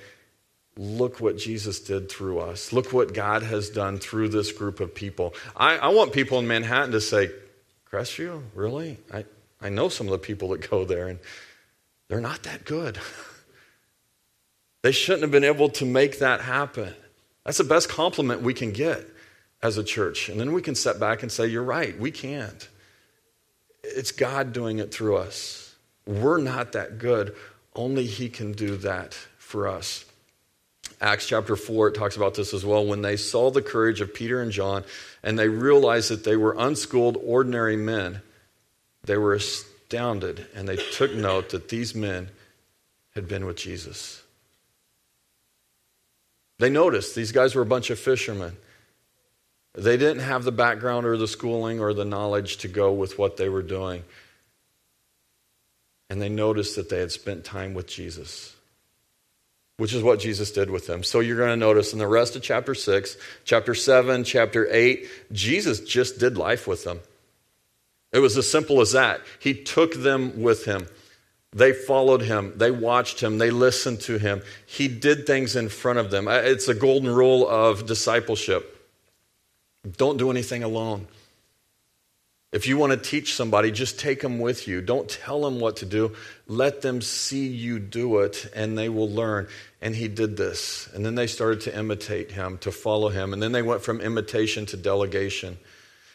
look 0.77 1.19
what 1.19 1.37
Jesus 1.37 1.81
did 1.81 2.09
through 2.09 2.39
us. 2.39 2.73
Look 2.73 2.93
what 2.93 3.13
God 3.13 3.43
has 3.43 3.69
done 3.69 3.99
through 3.99 4.29
this 4.29 4.51
group 4.51 4.79
of 4.79 4.95
people. 4.95 5.35
I, 5.55 5.77
I 5.77 5.89
want 5.89 6.13
people 6.13 6.39
in 6.39 6.47
Manhattan 6.47 6.93
to 6.93 7.01
say, 7.01 7.29
Crestview, 7.93 8.41
really? 8.55 8.97
I, 9.13 9.23
I 9.61 9.69
know 9.69 9.87
some 9.87 10.07
of 10.07 10.11
the 10.13 10.17
people 10.17 10.49
that 10.49 10.67
go 10.67 10.83
there, 10.83 11.09
and 11.09 11.19
they're 12.07 12.19
not 12.19 12.41
that 12.41 12.65
good. 12.65 12.97
they 14.81 14.91
shouldn't 14.91 15.21
have 15.21 15.29
been 15.29 15.43
able 15.43 15.69
to 15.69 15.85
make 15.85 16.17
that 16.17 16.41
happen. 16.41 16.95
That's 17.45 17.59
the 17.59 17.63
best 17.63 17.89
compliment 17.89 18.41
we 18.41 18.55
can 18.55 18.71
get 18.71 19.05
as 19.61 19.77
a 19.77 19.83
church. 19.83 20.27
And 20.27 20.39
then 20.39 20.53
we 20.53 20.61
can 20.63 20.73
step 20.73 20.99
back 20.99 21.21
and 21.21 21.31
say, 21.31 21.45
You're 21.45 21.61
right, 21.61 21.95
we 21.99 22.09
can't. 22.09 22.67
it's 23.83 24.11
God 24.11 24.53
doing 24.53 24.79
it 24.79 24.91
through 24.91 25.17
us. 25.17 25.75
We're 26.07 26.39
not 26.39 26.71
that 26.71 26.97
good. 26.97 27.35
Only 27.75 28.07
He 28.07 28.27
can 28.27 28.53
do 28.53 28.75
that 28.77 29.13
for 29.37 29.67
us. 29.67 30.05
Acts 31.03 31.27
chapter 31.27 31.57
4, 31.57 31.89
it 31.89 31.95
talks 31.95 32.15
about 32.15 32.33
this 32.33 32.53
as 32.53 32.65
well. 32.65 32.85
When 32.85 33.01
they 33.01 33.17
saw 33.17 33.51
the 33.51 33.61
courage 33.61 33.99
of 33.99 34.13
Peter 34.13 34.41
and 34.41 34.53
John 34.53 34.85
and 35.21 35.37
they 35.37 35.49
realized 35.49 36.09
that 36.09 36.23
they 36.23 36.37
were 36.37 36.55
unschooled, 36.57 37.17
ordinary 37.21 37.75
men, 37.75 38.21
they 39.03 39.17
were 39.17 39.33
astounded 39.33 40.47
and 40.55 40.65
they 40.65 40.77
took 40.77 41.13
note 41.13 41.49
that 41.49 41.67
these 41.67 41.93
men 41.93 42.29
had 43.15 43.27
been 43.27 43.45
with 43.45 43.57
Jesus. 43.57 44.23
They 46.59 46.69
noticed 46.69 47.15
these 47.15 47.33
guys 47.33 47.53
were 47.53 47.63
a 47.63 47.65
bunch 47.65 47.89
of 47.89 47.99
fishermen. 47.99 48.55
They 49.73 49.97
didn't 49.97 50.23
have 50.23 50.45
the 50.45 50.53
background 50.53 51.05
or 51.05 51.17
the 51.17 51.27
schooling 51.27 51.81
or 51.81 51.93
the 51.93 52.05
knowledge 52.05 52.57
to 52.57 52.69
go 52.69 52.93
with 52.93 53.19
what 53.19 53.35
they 53.35 53.49
were 53.49 53.61
doing. 53.61 54.05
And 56.09 56.21
they 56.21 56.29
noticed 56.29 56.77
that 56.77 56.87
they 56.87 56.99
had 56.99 57.11
spent 57.11 57.43
time 57.43 57.73
with 57.73 57.87
Jesus, 57.87 58.55
which 59.83 59.93
is 59.93 60.01
what 60.01 60.17
Jesus 60.17 60.49
did 60.49 60.69
with 60.69 60.87
them. 60.87 61.03
So 61.03 61.19
you're 61.19 61.35
going 61.35 61.49
to 61.49 61.57
notice 61.57 61.91
in 61.91 61.99
the 61.99 62.07
rest 62.07 62.37
of 62.37 62.41
chapter 62.41 62.73
6, 62.73 63.17
chapter 63.43 63.75
7, 63.75 64.23
chapter 64.23 64.65
8, 64.71 65.05
Jesus 65.33 65.81
just 65.81 66.19
did 66.19 66.37
life 66.37 66.67
with 66.67 66.85
them. 66.85 67.01
It 68.13 68.19
was 68.19 68.37
as 68.37 68.49
simple 68.49 68.79
as 68.79 68.93
that. 68.93 69.19
He 69.39 69.53
took 69.53 69.95
them 69.95 70.41
with 70.41 70.63
him. 70.63 70.87
They 71.51 71.73
followed 71.73 72.21
him. 72.21 72.53
They 72.55 72.71
watched 72.71 73.19
him. 73.19 73.39
They 73.39 73.49
listened 73.49 73.99
to 74.03 74.17
him. 74.17 74.41
He 74.65 74.87
did 74.87 75.27
things 75.27 75.57
in 75.57 75.67
front 75.67 75.99
of 75.99 76.11
them. 76.11 76.29
It's 76.29 76.69
a 76.69 76.73
golden 76.73 77.13
rule 77.13 77.45
of 77.45 77.85
discipleship. 77.85 78.89
Don't 79.97 80.15
do 80.15 80.31
anything 80.31 80.63
alone. 80.63 81.07
If 82.53 82.67
you 82.67 82.77
want 82.77 82.91
to 82.91 82.97
teach 82.97 83.33
somebody, 83.33 83.71
just 83.71 83.99
take 83.99 84.21
them 84.21 84.37
with 84.37 84.67
you. 84.67 84.79
Don't 84.79 85.09
tell 85.09 85.41
them 85.41 85.59
what 85.59 85.77
to 85.77 85.87
do. 85.87 86.13
Let 86.47 86.81
them 86.81 87.01
see 87.01 87.47
you 87.47 87.79
do 87.79 88.19
it, 88.19 88.47
and 88.55 88.77
they 88.77 88.89
will 88.89 89.09
learn. 89.09 89.47
And 89.81 89.95
he 89.95 90.07
did 90.07 90.37
this. 90.37 90.87
And 90.93 91.03
then 91.03 91.15
they 91.15 91.25
started 91.25 91.61
to 91.61 91.75
imitate 91.75 92.31
him, 92.31 92.59
to 92.59 92.71
follow 92.71 93.09
him. 93.09 93.33
And 93.33 93.41
then 93.41 93.53
they 93.53 93.63
went 93.63 93.81
from 93.81 94.01
imitation 94.01 94.67
to 94.67 94.77
delegation. 94.77 95.57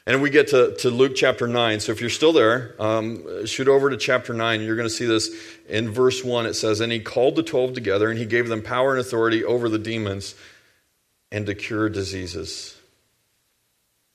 And 0.06 0.22
we 0.22 0.30
get 0.30 0.48
to, 0.48 0.76
to 0.76 0.90
Luke 0.90 1.16
chapter 1.16 1.48
9. 1.48 1.80
So 1.80 1.90
if 1.90 2.00
you're 2.00 2.08
still 2.08 2.32
there, 2.32 2.76
um, 2.78 3.44
shoot 3.44 3.66
over 3.66 3.90
to 3.90 3.96
chapter 3.96 4.32
9. 4.32 4.60
You're 4.62 4.76
going 4.76 4.88
to 4.88 4.94
see 4.94 5.06
this 5.06 5.34
in 5.68 5.90
verse 5.90 6.22
1. 6.22 6.46
It 6.46 6.54
says, 6.54 6.78
And 6.78 6.92
he 6.92 7.00
called 7.00 7.34
the 7.34 7.42
12 7.42 7.72
together, 7.72 8.08
and 8.08 8.18
he 8.18 8.26
gave 8.26 8.48
them 8.48 8.62
power 8.62 8.92
and 8.92 9.00
authority 9.00 9.44
over 9.44 9.68
the 9.68 9.78
demons 9.78 10.36
and 11.32 11.46
to 11.46 11.54
cure 11.56 11.88
diseases. 11.88 12.77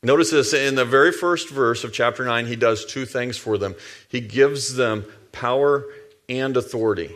Notice 0.03 0.31
this 0.31 0.53
in 0.53 0.75
the 0.75 0.83
very 0.83 1.13
first 1.13 1.49
verse 1.49 1.85
of 1.85 1.93
chapter 1.93 2.25
9, 2.25 2.45
he 2.45 2.57
does 2.57 2.85
two 2.85 3.05
things 3.05 3.37
for 3.37 3.57
them. 3.57 3.73
He 4.09 4.19
gives 4.19 4.75
them 4.75 5.05
power 5.31 5.85
and 6.27 6.57
authority. 6.57 7.15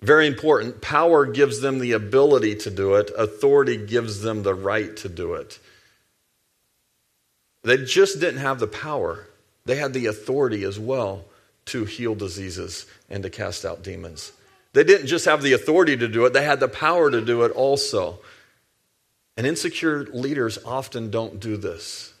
Very 0.00 0.26
important. 0.26 0.82
Power 0.82 1.24
gives 1.24 1.60
them 1.60 1.78
the 1.78 1.92
ability 1.92 2.56
to 2.56 2.70
do 2.70 2.96
it, 2.96 3.12
authority 3.16 3.76
gives 3.76 4.22
them 4.22 4.42
the 4.42 4.54
right 4.54 4.96
to 4.98 5.08
do 5.08 5.34
it. 5.34 5.60
They 7.62 7.78
just 7.78 8.20
didn't 8.20 8.40
have 8.40 8.58
the 8.58 8.66
power, 8.66 9.28
they 9.64 9.76
had 9.76 9.92
the 9.92 10.06
authority 10.06 10.64
as 10.64 10.78
well 10.78 11.24
to 11.66 11.84
heal 11.84 12.14
diseases 12.14 12.86
and 13.08 13.22
to 13.22 13.30
cast 13.30 13.64
out 13.64 13.82
demons. 13.82 14.32
They 14.72 14.84
didn't 14.84 15.06
just 15.06 15.24
have 15.24 15.42
the 15.42 15.52
authority 15.52 15.96
to 15.96 16.08
do 16.08 16.26
it, 16.26 16.32
they 16.32 16.44
had 16.44 16.60
the 16.60 16.68
power 16.68 17.08
to 17.08 17.20
do 17.20 17.42
it 17.42 17.52
also. 17.52 18.18
And 19.36 19.46
insecure 19.46 20.04
leaders 20.04 20.58
often 20.64 21.10
don't 21.10 21.40
do 21.40 21.56
this. 21.56 22.14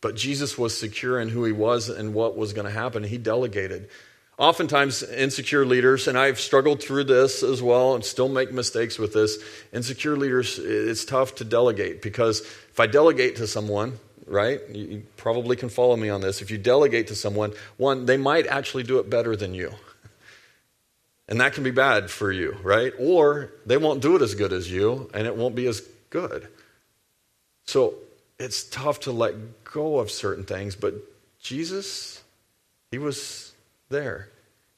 But 0.00 0.16
Jesus 0.16 0.56
was 0.56 0.78
secure 0.78 1.20
in 1.20 1.28
who 1.28 1.44
he 1.44 1.52
was 1.52 1.88
and 1.88 2.14
what 2.14 2.36
was 2.36 2.52
going 2.52 2.66
to 2.66 2.72
happen. 2.72 3.04
He 3.04 3.18
delegated. 3.18 3.88
Oftentimes, 4.38 5.02
insecure 5.02 5.66
leaders, 5.66 6.08
and 6.08 6.16
I've 6.16 6.40
struggled 6.40 6.82
through 6.82 7.04
this 7.04 7.42
as 7.42 7.60
well 7.60 7.94
and 7.94 8.02
still 8.02 8.28
make 8.28 8.52
mistakes 8.52 8.98
with 8.98 9.12
this. 9.12 9.38
Insecure 9.70 10.16
leaders, 10.16 10.58
it's 10.58 11.04
tough 11.04 11.34
to 11.36 11.44
delegate 11.44 12.00
because 12.00 12.40
if 12.40 12.80
I 12.80 12.86
delegate 12.86 13.36
to 13.36 13.46
someone, 13.46 13.98
right, 14.26 14.60
you 14.70 15.02
probably 15.18 15.56
can 15.56 15.68
follow 15.68 15.94
me 15.94 16.08
on 16.08 16.22
this. 16.22 16.40
If 16.40 16.50
you 16.50 16.56
delegate 16.56 17.08
to 17.08 17.14
someone, 17.14 17.52
one, 17.76 18.06
they 18.06 18.16
might 18.16 18.46
actually 18.46 18.84
do 18.84 18.98
it 18.98 19.10
better 19.10 19.36
than 19.36 19.52
you. 19.52 19.74
And 21.28 21.40
that 21.42 21.52
can 21.52 21.62
be 21.62 21.70
bad 21.70 22.10
for 22.10 22.32
you, 22.32 22.56
right? 22.62 22.94
Or 22.98 23.52
they 23.66 23.76
won't 23.76 24.00
do 24.00 24.16
it 24.16 24.22
as 24.22 24.34
good 24.34 24.54
as 24.54 24.70
you 24.70 25.10
and 25.12 25.26
it 25.26 25.36
won't 25.36 25.54
be 25.54 25.66
as 25.66 25.82
good. 26.08 26.48
So 27.66 27.94
it's 28.40 28.64
tough 28.64 29.00
to 29.00 29.12
let 29.12 29.64
go 29.64 29.98
of 29.98 30.10
certain 30.10 30.44
things, 30.44 30.74
but 30.74 30.94
Jesus, 31.40 32.22
he 32.90 32.98
was 32.98 33.52
there. 33.90 34.28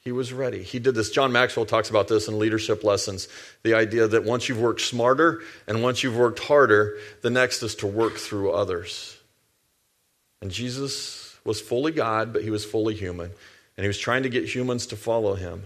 He 0.01 0.11
was 0.11 0.33
ready. 0.33 0.65
He 0.65 0.81
did 0.81 0.97
this. 0.97 1.11
John 1.11 1.31
Maxwell 1.31 1.65
talks 1.65 1.89
about 1.89 2.09
this 2.09 2.27
in 2.27 2.41
leadership 2.41 2.83
lessons 2.83 3.29
the 3.63 3.75
idea 3.75 4.09
that 4.09 4.25
once 4.25 4.49
you've 4.49 4.61
worked 4.61 4.81
smarter 4.81 5.43
and 5.69 5.81
once 5.81 6.03
you've 6.03 6.17
worked 6.17 6.41
harder, 6.41 6.99
the 7.23 7.31
next 7.31 7.63
is 7.63 7.77
to 7.77 7.87
work 7.87 8.15
through 8.15 8.51
others. 8.51 9.17
And 10.41 10.51
Jesus 10.51 11.37
was 11.45 11.61
fully 11.61 11.93
God, 11.93 12.33
but 12.33 12.43
he 12.43 12.51
was 12.51 12.65
fully 12.65 12.95
human. 12.95 13.31
And 13.77 13.85
he 13.85 13.87
was 13.87 13.99
trying 13.99 14.25
to 14.25 14.29
get 14.29 14.53
humans 14.53 14.87
to 14.89 14.97
follow 14.97 15.35
him. 15.35 15.63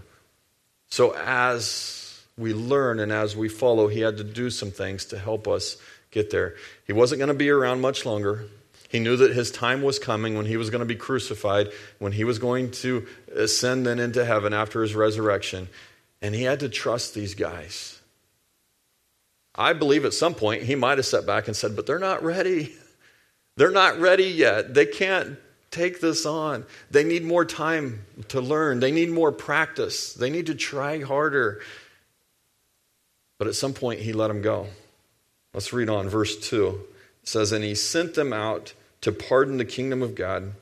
So 0.89 1.15
as 1.15 2.21
we 2.37 2.53
learn 2.53 2.99
and 2.99 3.11
as 3.11 3.35
we 3.35 3.49
follow, 3.49 3.87
he 3.87 4.01
had 4.01 4.17
to 4.17 4.23
do 4.23 4.51
some 4.51 4.69
things 4.69 5.05
to 5.05 5.17
help 5.17 5.47
us 5.47 5.77
get 6.17 6.31
there. 6.31 6.55
He 6.85 6.93
wasn't 6.93 7.19
going 7.19 7.29
to 7.29 7.33
be 7.33 7.49
around 7.49 7.81
much 7.81 8.05
longer. 8.05 8.45
He 8.89 8.99
knew 8.99 9.17
that 9.17 9.33
his 9.33 9.51
time 9.51 9.81
was 9.81 9.99
coming 9.99 10.35
when 10.35 10.45
he 10.45 10.57
was 10.57 10.69
going 10.69 10.79
to 10.79 10.85
be 10.85 10.95
crucified, 10.95 11.69
when 11.99 12.13
he 12.13 12.23
was 12.23 12.39
going 12.39 12.71
to 12.71 13.05
ascend 13.35 13.85
then 13.85 13.99
into 13.99 14.23
heaven 14.23 14.53
after 14.53 14.81
his 14.81 14.95
resurrection. 14.95 15.67
And 16.21 16.33
he 16.33 16.43
had 16.43 16.61
to 16.61 16.69
trust 16.69 17.13
these 17.13 17.35
guys. 17.35 17.99
I 19.53 19.73
believe 19.73 20.05
at 20.05 20.13
some 20.13 20.33
point 20.33 20.63
he 20.63 20.75
might 20.75 20.97
have 20.97 21.05
sat 21.05 21.25
back 21.25 21.47
and 21.47 21.55
said, 21.55 21.75
But 21.75 21.85
they're 21.85 21.99
not 21.99 22.23
ready. 22.23 22.75
They're 23.57 23.71
not 23.71 23.99
ready 23.99 24.25
yet. 24.25 24.75
They 24.75 24.85
can't 24.85 25.39
take 25.71 25.99
this 25.99 26.27
on. 26.27 26.63
They 26.91 27.03
need 27.03 27.23
more 27.23 27.43
time 27.43 28.05
to 28.27 28.39
learn, 28.39 28.79
they 28.79 28.91
need 28.91 29.09
more 29.09 29.31
practice, 29.31 30.13
they 30.13 30.29
need 30.29 30.45
to 30.45 30.53
try 30.53 31.01
harder. 31.01 31.61
But 33.39 33.47
at 33.47 33.55
some 33.55 33.73
point, 33.73 33.99
he 33.99 34.13
let 34.13 34.27
them 34.27 34.43
go. 34.43 34.67
Let's 35.57 35.73
read 35.73 35.89
on. 35.89 36.07
Verse 36.07 36.37
2 36.37 36.67
it 37.23 37.27
says, 37.27 37.51
And 37.51 37.63
he 37.63 37.73
sent 37.73 38.13
them 38.13 38.31
out 38.31 38.75
to 39.01 39.11
pardon 39.11 39.57
the 39.57 39.65
kingdom 39.65 40.03
of 40.03 40.13
God. 40.13 40.53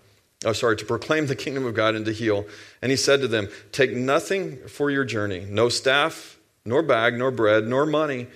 Oh, 0.46 0.54
sorry, 0.54 0.78
to 0.78 0.86
proclaim 0.86 1.26
the 1.26 1.36
kingdom 1.36 1.66
of 1.66 1.74
God 1.74 1.96
and 1.96 2.06
to 2.06 2.14
heal. 2.14 2.46
And 2.82 2.92
he 2.92 2.96
said 2.96 3.20
to 3.20 3.28
them, 3.28 3.50
Take 3.74 3.92
nothing 3.92 4.56
for 4.70 4.90
your 4.90 5.04
journey, 5.04 5.46
no 5.50 5.68
staff, 5.68 6.38
nor 6.64 6.82
bag, 6.82 7.18
nor 7.18 7.30
bread, 7.30 7.68
nor 7.68 7.86
money, 7.86 8.28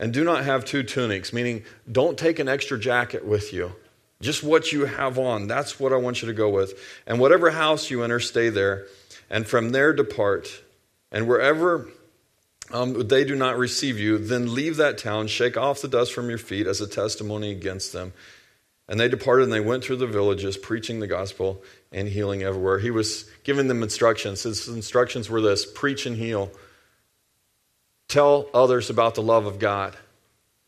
and 0.00 0.12
do 0.12 0.24
not 0.24 0.42
have 0.42 0.64
two 0.64 0.82
tunics, 0.82 1.32
meaning 1.32 1.62
don't 1.90 2.18
take 2.18 2.40
an 2.40 2.48
extra 2.48 2.80
jacket 2.80 3.24
with 3.24 3.52
you. 3.52 3.70
Just 4.20 4.42
what 4.42 4.72
you 4.72 4.86
have 4.86 5.20
on. 5.20 5.46
That's 5.46 5.78
what 5.78 5.92
I 5.92 5.98
want 5.98 6.20
you 6.20 6.26
to 6.26 6.34
go 6.34 6.48
with. 6.48 6.80
And 7.06 7.20
whatever 7.20 7.48
house 7.52 7.92
you 7.92 8.02
enter, 8.02 8.18
stay 8.18 8.48
there. 8.48 8.88
And 9.30 9.46
from 9.46 9.70
there 9.70 9.92
depart. 9.92 10.62
And 11.12 11.28
wherever 11.28 11.86
um, 12.72 13.06
they 13.08 13.24
do 13.24 13.36
not 13.36 13.58
receive 13.58 13.98
you, 13.98 14.18
then 14.18 14.54
leave 14.54 14.76
that 14.78 14.98
town, 14.98 15.26
shake 15.26 15.56
off 15.56 15.82
the 15.82 15.88
dust 15.88 16.12
from 16.12 16.28
your 16.28 16.38
feet 16.38 16.66
as 16.66 16.80
a 16.80 16.86
testimony 16.86 17.50
against 17.50 17.92
them. 17.92 18.12
And 18.88 18.98
they 18.98 19.08
departed 19.08 19.44
and 19.44 19.52
they 19.52 19.60
went 19.60 19.84
through 19.84 19.96
the 19.96 20.06
villages, 20.06 20.56
preaching 20.56 21.00
the 21.00 21.06
gospel 21.06 21.62
and 21.92 22.08
healing 22.08 22.42
everywhere. 22.42 22.78
He 22.78 22.90
was 22.90 23.30
giving 23.44 23.68
them 23.68 23.82
instructions. 23.82 24.42
His 24.42 24.68
instructions 24.68 25.30
were 25.30 25.40
this 25.40 25.64
preach 25.64 26.04
and 26.04 26.16
heal. 26.16 26.50
Tell 28.08 28.48
others 28.52 28.90
about 28.90 29.14
the 29.14 29.22
love 29.22 29.46
of 29.46 29.58
God. 29.58 29.96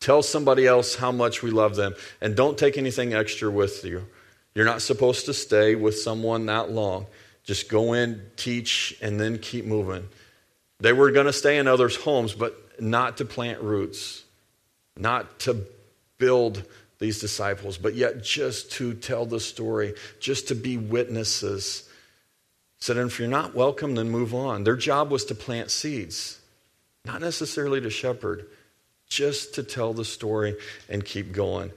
Tell 0.01 0.23
somebody 0.23 0.67
else 0.67 0.97
how 0.97 1.12
much 1.12 1.43
we 1.43 1.51
love 1.51 1.77
them. 1.77 1.95
And 2.21 2.37
don't 2.37 2.57
take 2.57 2.79
anything 2.79 3.14
extra 3.14 3.51
with 3.51 3.85
you. 3.85 4.07
You're 4.55 4.64
not 4.64 4.83
supposed 4.83 5.27
to 5.27 5.35
stay 5.35 5.75
with 5.75 5.99
someone 5.99 6.47
that 6.47 6.71
long. 6.71 7.07
Just 7.43 7.69
go 7.69 7.93
in, 7.93 8.23
teach, 8.37 8.97
and 9.03 9.21
then 9.21 9.38
keep 9.38 9.64
moving. 9.64 10.09
They 10.85 10.92
were 10.92 11.11
going 11.12 11.25
to 11.25 11.33
stay 11.33 11.57
in 11.57 11.66
others' 11.66 11.97
homes, 11.97 12.35
but 12.35 12.79
not 12.79 13.16
to 13.16 13.25
plant 13.25 13.62
roots, 13.62 14.23
not 14.99 15.38
to 15.40 15.64
build 16.18 16.62
these 16.99 17.20
disciples, 17.20 17.79
but 17.79 17.94
yet 17.94 18.23
just 18.23 18.70
to 18.73 18.92
tell 18.92 19.25
the 19.25 19.40
story, 19.40 19.94
just 20.20 20.49
to 20.49 20.55
be 20.55 20.77
witnesses. 20.77 21.88
Said, 22.81 22.99
and 22.99 23.11
if 23.11 23.18
you're 23.18 23.29
not 23.29 23.55
welcome, 23.55 23.94
then 23.94 24.11
move 24.11 24.35
on. 24.35 24.64
Their 24.64 24.77
job 24.77 25.11
was 25.11 25.25
to 25.25 25.35
plant 25.35 25.70
seeds, 25.70 26.38
not 27.07 27.23
necessarily 27.23 27.81
to 27.81 27.88
shepherd, 27.88 28.44
just 29.09 29.55
to 29.55 29.62
tell 29.62 29.94
the 29.94 30.05
story 30.05 30.55
and 30.90 31.03
keep 31.03 31.33
going. 31.33 31.73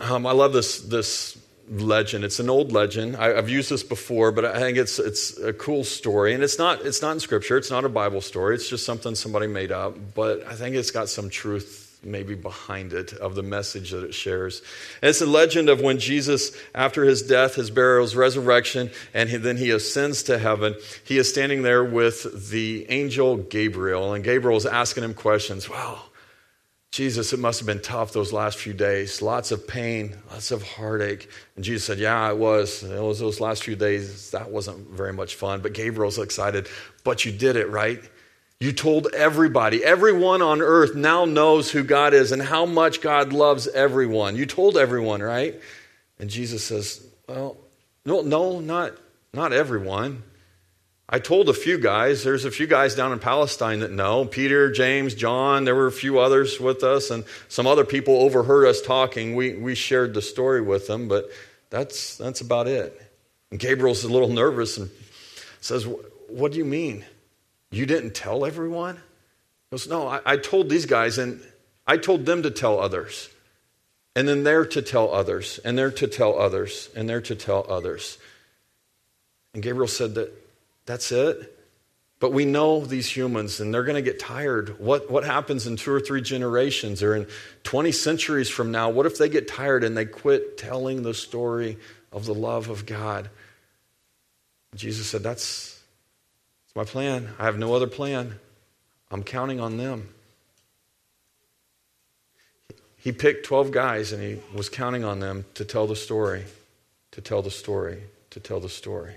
Um, 0.00 0.26
I 0.26 0.32
love 0.32 0.52
this, 0.52 0.80
this 0.80 1.36
legend. 1.68 2.24
It's 2.24 2.38
an 2.38 2.50
old 2.50 2.72
legend. 2.72 3.16
I, 3.16 3.34
have 3.34 3.48
used 3.48 3.70
this 3.70 3.82
before, 3.82 4.32
but 4.32 4.44
I 4.44 4.58
think 4.58 4.78
it's 4.78 4.98
it's 4.98 5.38
a 5.38 5.52
cool 5.52 5.84
story, 5.84 6.34
and 6.34 6.42
it's 6.42 6.58
not 6.58 6.84
it's 6.84 7.02
not 7.02 7.12
in 7.12 7.20
Scripture. 7.20 7.56
It's 7.56 7.70
not 7.70 7.84
a 7.84 7.88
Bible 7.88 8.20
story. 8.20 8.54
It's 8.54 8.68
just 8.68 8.84
something 8.84 9.14
somebody 9.14 9.46
made 9.46 9.72
up. 9.72 9.96
But 10.14 10.46
I 10.46 10.54
think 10.54 10.76
it's 10.76 10.90
got 10.90 11.08
some 11.08 11.28
truth 11.30 11.86
maybe 12.06 12.34
behind 12.34 12.92
it 12.92 13.12
of 13.14 13.34
the 13.34 13.42
message 13.42 13.90
that 13.90 14.04
it 14.04 14.14
shares. 14.14 14.62
And 15.02 15.10
it's 15.10 15.20
a 15.20 15.26
legend 15.26 15.68
of 15.68 15.80
when 15.80 15.98
Jesus, 15.98 16.56
after 16.74 17.04
his 17.04 17.22
death, 17.22 17.56
his 17.56 17.70
burial, 17.70 18.04
his 18.04 18.16
resurrection, 18.16 18.90
and 19.12 19.28
he, 19.28 19.36
then 19.36 19.56
he 19.56 19.70
ascends 19.70 20.22
to 20.24 20.38
heaven, 20.38 20.76
he 21.04 21.18
is 21.18 21.28
standing 21.28 21.62
there 21.62 21.84
with 21.84 22.50
the 22.50 22.86
angel 22.88 23.36
Gabriel. 23.36 24.14
And 24.14 24.22
Gabriel 24.22 24.56
is 24.56 24.66
asking 24.66 25.04
him 25.04 25.14
questions. 25.14 25.68
Wow, 25.68 26.02
Jesus, 26.96 27.34
it 27.34 27.38
must 27.38 27.60
have 27.60 27.66
been 27.66 27.82
tough 27.82 28.14
those 28.14 28.32
last 28.32 28.56
few 28.56 28.72
days. 28.72 29.20
Lots 29.20 29.50
of 29.50 29.68
pain, 29.68 30.16
lots 30.30 30.50
of 30.50 30.62
heartache. 30.62 31.28
And 31.54 31.62
Jesus 31.62 31.84
said, 31.84 31.98
Yeah, 31.98 32.30
it 32.30 32.38
was. 32.38 32.82
It 32.82 33.02
was 33.02 33.20
those 33.20 33.38
last 33.38 33.64
few 33.64 33.76
days. 33.76 34.30
That 34.30 34.48
wasn't 34.50 34.88
very 34.88 35.12
much 35.12 35.34
fun. 35.34 35.60
But 35.60 35.74
Gabriel's 35.74 36.18
excited. 36.18 36.68
But 37.04 37.26
you 37.26 37.32
did 37.32 37.56
it, 37.56 37.68
right? 37.68 38.00
You 38.60 38.72
told 38.72 39.08
everybody. 39.12 39.84
Everyone 39.84 40.40
on 40.40 40.62
earth 40.62 40.94
now 40.94 41.26
knows 41.26 41.70
who 41.70 41.82
God 41.82 42.14
is 42.14 42.32
and 42.32 42.40
how 42.40 42.64
much 42.64 43.02
God 43.02 43.34
loves 43.34 43.68
everyone. 43.68 44.34
You 44.34 44.46
told 44.46 44.78
everyone, 44.78 45.20
right? 45.20 45.60
And 46.18 46.30
Jesus 46.30 46.64
says, 46.64 47.06
Well, 47.28 47.58
no, 48.06 48.22
no, 48.22 48.58
not, 48.58 48.94
not 49.34 49.52
everyone. 49.52 50.22
I 51.08 51.20
told 51.20 51.48
a 51.48 51.54
few 51.54 51.78
guys. 51.78 52.24
There's 52.24 52.44
a 52.44 52.50
few 52.50 52.66
guys 52.66 52.96
down 52.96 53.12
in 53.12 53.20
Palestine 53.20 53.80
that 53.80 53.92
know 53.92 54.24
Peter, 54.24 54.72
James, 54.72 55.14
John. 55.14 55.64
There 55.64 55.74
were 55.74 55.86
a 55.86 55.92
few 55.92 56.18
others 56.18 56.58
with 56.58 56.82
us, 56.82 57.10
and 57.10 57.24
some 57.48 57.66
other 57.66 57.84
people 57.84 58.16
overheard 58.16 58.66
us 58.66 58.82
talking. 58.82 59.36
We, 59.36 59.54
we 59.56 59.76
shared 59.76 60.14
the 60.14 60.22
story 60.22 60.60
with 60.60 60.88
them, 60.88 61.06
but 61.06 61.30
that's, 61.70 62.16
that's 62.16 62.40
about 62.40 62.66
it. 62.66 63.00
And 63.52 63.60
Gabriel's 63.60 64.02
a 64.02 64.08
little 64.08 64.28
nervous 64.28 64.78
and 64.78 64.90
says, 65.60 65.86
What 66.28 66.50
do 66.50 66.58
you 66.58 66.64
mean? 66.64 67.04
You 67.70 67.86
didn't 67.86 68.14
tell 68.14 68.44
everyone? 68.44 68.96
He 68.96 69.00
goes, 69.70 69.88
No, 69.88 70.08
I, 70.08 70.20
I 70.26 70.36
told 70.38 70.68
these 70.68 70.86
guys, 70.86 71.18
and 71.18 71.40
I 71.86 71.98
told 71.98 72.26
them 72.26 72.42
to 72.42 72.50
tell 72.50 72.80
others. 72.80 73.28
And 74.16 74.26
then 74.26 74.42
they're 74.42 74.66
to 74.66 74.82
tell 74.82 75.12
others, 75.12 75.60
and 75.64 75.78
they're 75.78 75.90
to 75.92 76.08
tell 76.08 76.36
others, 76.36 76.88
and 76.96 77.08
they're 77.08 77.20
to 77.20 77.36
tell 77.36 77.64
others. 77.68 78.18
And 79.54 79.62
Gabriel 79.62 79.86
said 79.86 80.16
that 80.16 80.45
that's 80.86 81.12
it. 81.12 81.52
But 82.18 82.32
we 82.32 82.46
know 82.46 82.84
these 82.84 83.14
humans, 83.14 83.60
and 83.60 83.74
they're 83.74 83.84
going 83.84 84.02
to 84.02 84.10
get 84.10 84.18
tired. 84.18 84.80
What, 84.80 85.10
what 85.10 85.24
happens 85.24 85.66
in 85.66 85.76
two 85.76 85.92
or 85.92 86.00
three 86.00 86.22
generations 86.22 87.02
or 87.02 87.14
in 87.14 87.26
20 87.64 87.92
centuries 87.92 88.48
from 88.48 88.72
now? 88.72 88.88
What 88.88 89.04
if 89.04 89.18
they 89.18 89.28
get 89.28 89.48
tired 89.48 89.84
and 89.84 89.94
they 89.94 90.06
quit 90.06 90.56
telling 90.56 91.02
the 91.02 91.12
story 91.12 91.76
of 92.10 92.24
the 92.24 92.34
love 92.34 92.70
of 92.70 92.86
God? 92.86 93.28
Jesus 94.74 95.06
said, 95.06 95.22
That's, 95.22 95.78
that's 96.64 96.76
my 96.76 96.84
plan. 96.84 97.28
I 97.38 97.44
have 97.44 97.58
no 97.58 97.74
other 97.74 97.86
plan. 97.86 98.38
I'm 99.10 99.22
counting 99.22 99.60
on 99.60 99.76
them. 99.76 100.08
He 102.96 103.12
picked 103.12 103.46
12 103.46 103.70
guys 103.70 104.12
and 104.12 104.22
he 104.22 104.40
was 104.54 104.68
counting 104.68 105.04
on 105.04 105.20
them 105.20 105.44
to 105.54 105.64
tell 105.64 105.86
the 105.86 105.94
story, 105.94 106.44
to 107.12 107.20
tell 107.20 107.42
the 107.42 107.50
story, 107.50 108.02
to 108.30 108.40
tell 108.40 108.58
the 108.58 108.68
story. 108.68 109.14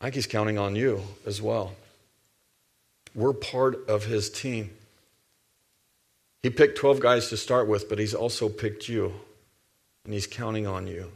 I 0.00 0.04
think 0.04 0.14
he's 0.16 0.26
counting 0.26 0.58
on 0.58 0.76
you 0.76 1.02
as 1.24 1.40
well. 1.40 1.74
We're 3.14 3.32
part 3.32 3.88
of 3.88 4.04
his 4.04 4.28
team. 4.28 4.70
He 6.42 6.50
picked 6.50 6.78
12 6.78 7.00
guys 7.00 7.28
to 7.30 7.36
start 7.36 7.66
with, 7.66 7.88
but 7.88 7.98
he's 7.98 8.14
also 8.14 8.48
picked 8.48 8.88
you, 8.88 9.12
and 10.04 10.12
he's 10.12 10.26
counting 10.26 10.66
on 10.66 10.86
you. 10.86 11.10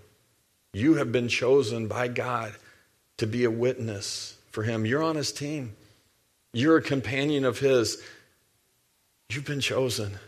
You 0.72 0.94
have 0.94 1.12
been 1.12 1.28
chosen 1.28 1.88
by 1.88 2.08
God 2.08 2.54
to 3.18 3.26
be 3.26 3.44
a 3.44 3.50
witness 3.50 4.36
for 4.50 4.62
him. 4.62 4.86
You're 4.86 5.02
on 5.02 5.16
his 5.16 5.30
team, 5.30 5.76
you're 6.52 6.78
a 6.78 6.82
companion 6.82 7.44
of 7.44 7.58
his. 7.58 8.02
You've 9.30 9.44
been 9.44 9.60
chosen. 9.60 10.18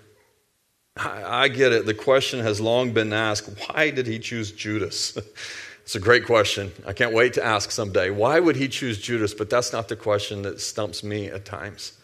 I, 0.96 1.44
I 1.44 1.48
get 1.48 1.72
it. 1.72 1.86
The 1.86 1.94
question 1.94 2.38
has 2.40 2.60
long 2.60 2.92
been 2.92 3.12
asked 3.12 3.50
why 3.66 3.90
did 3.90 4.06
he 4.06 4.18
choose 4.20 4.52
Judas? 4.52 5.18
It's 5.82 5.94
a 5.94 6.00
great 6.00 6.26
question. 6.26 6.72
I 6.86 6.92
can't 6.92 7.12
wait 7.12 7.34
to 7.34 7.44
ask 7.44 7.70
someday. 7.70 8.10
Why 8.10 8.38
would 8.40 8.56
he 8.56 8.68
choose 8.68 8.98
Judas? 8.98 9.34
But 9.34 9.50
that's 9.50 9.72
not 9.72 9.88
the 9.88 9.96
question 9.96 10.42
that 10.42 10.60
stumps 10.60 11.02
me 11.02 11.26
at 11.26 11.44
times. 11.44 11.98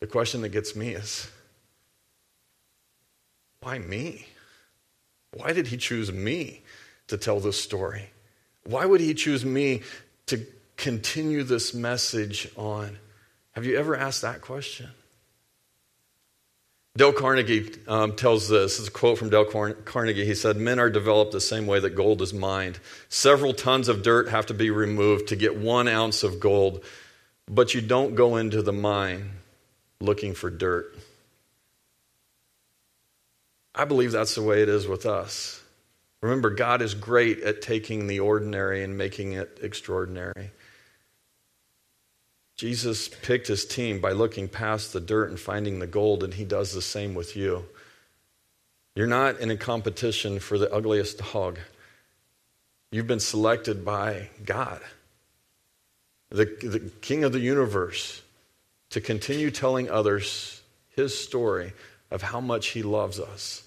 The 0.00 0.06
question 0.06 0.42
that 0.42 0.50
gets 0.50 0.76
me 0.76 0.90
is 0.90 1.30
why 3.60 3.78
me? 3.78 4.26
Why 5.32 5.52
did 5.52 5.68
he 5.68 5.76
choose 5.76 6.12
me 6.12 6.62
to 7.08 7.16
tell 7.16 7.40
this 7.40 7.60
story? 7.60 8.10
Why 8.64 8.84
would 8.84 9.00
he 9.00 9.14
choose 9.14 9.44
me 9.44 9.82
to 10.26 10.44
continue 10.76 11.44
this 11.44 11.72
message 11.72 12.48
on? 12.56 12.98
Have 13.52 13.64
you 13.64 13.76
ever 13.78 13.96
asked 13.96 14.22
that 14.22 14.40
question? 14.40 14.90
Dale 16.94 17.12
Carnegie 17.12 17.72
um, 17.88 18.16
tells 18.16 18.48
this. 18.48 18.78
Is 18.78 18.88
a 18.88 18.90
quote 18.90 19.18
from 19.18 19.30
Dale 19.30 19.46
Carnegie. 19.46 20.26
He 20.26 20.34
said, 20.34 20.56
Men 20.56 20.78
are 20.78 20.90
developed 20.90 21.32
the 21.32 21.40
same 21.40 21.66
way 21.66 21.80
that 21.80 21.94
gold 21.94 22.20
is 22.20 22.34
mined. 22.34 22.78
Several 23.08 23.54
tons 23.54 23.88
of 23.88 24.02
dirt 24.02 24.28
have 24.28 24.46
to 24.46 24.54
be 24.54 24.70
removed 24.70 25.28
to 25.28 25.36
get 25.36 25.56
one 25.56 25.88
ounce 25.88 26.22
of 26.22 26.38
gold, 26.38 26.84
but 27.46 27.72
you 27.72 27.80
don't 27.80 28.14
go 28.14 28.36
into 28.36 28.60
the 28.60 28.74
mine 28.74 29.30
looking 30.00 30.34
for 30.34 30.50
dirt. 30.50 30.94
I 33.74 33.86
believe 33.86 34.12
that's 34.12 34.34
the 34.34 34.42
way 34.42 34.62
it 34.62 34.68
is 34.68 34.86
with 34.86 35.06
us. 35.06 35.62
Remember, 36.20 36.50
God 36.50 36.82
is 36.82 36.92
great 36.92 37.40
at 37.40 37.62
taking 37.62 38.06
the 38.06 38.20
ordinary 38.20 38.84
and 38.84 38.98
making 38.98 39.32
it 39.32 39.60
extraordinary. 39.62 40.50
Jesus 42.62 43.08
picked 43.08 43.48
his 43.48 43.64
team 43.64 43.98
by 43.98 44.12
looking 44.12 44.46
past 44.46 44.92
the 44.92 45.00
dirt 45.00 45.30
and 45.30 45.40
finding 45.40 45.80
the 45.80 45.86
gold, 45.88 46.22
and 46.22 46.32
he 46.32 46.44
does 46.44 46.72
the 46.72 46.80
same 46.80 47.12
with 47.12 47.34
you. 47.34 47.64
You're 48.94 49.08
not 49.08 49.40
in 49.40 49.50
a 49.50 49.56
competition 49.56 50.38
for 50.38 50.56
the 50.58 50.72
ugliest 50.72 51.18
dog. 51.32 51.58
You've 52.92 53.08
been 53.08 53.18
selected 53.18 53.84
by 53.84 54.28
God, 54.44 54.80
the, 56.30 56.44
the 56.44 56.92
King 57.00 57.24
of 57.24 57.32
the 57.32 57.40
universe, 57.40 58.22
to 58.90 59.00
continue 59.00 59.50
telling 59.50 59.90
others 59.90 60.62
his 60.90 61.18
story 61.18 61.72
of 62.12 62.22
how 62.22 62.40
much 62.40 62.68
he 62.68 62.84
loves 62.84 63.18
us. 63.18 63.64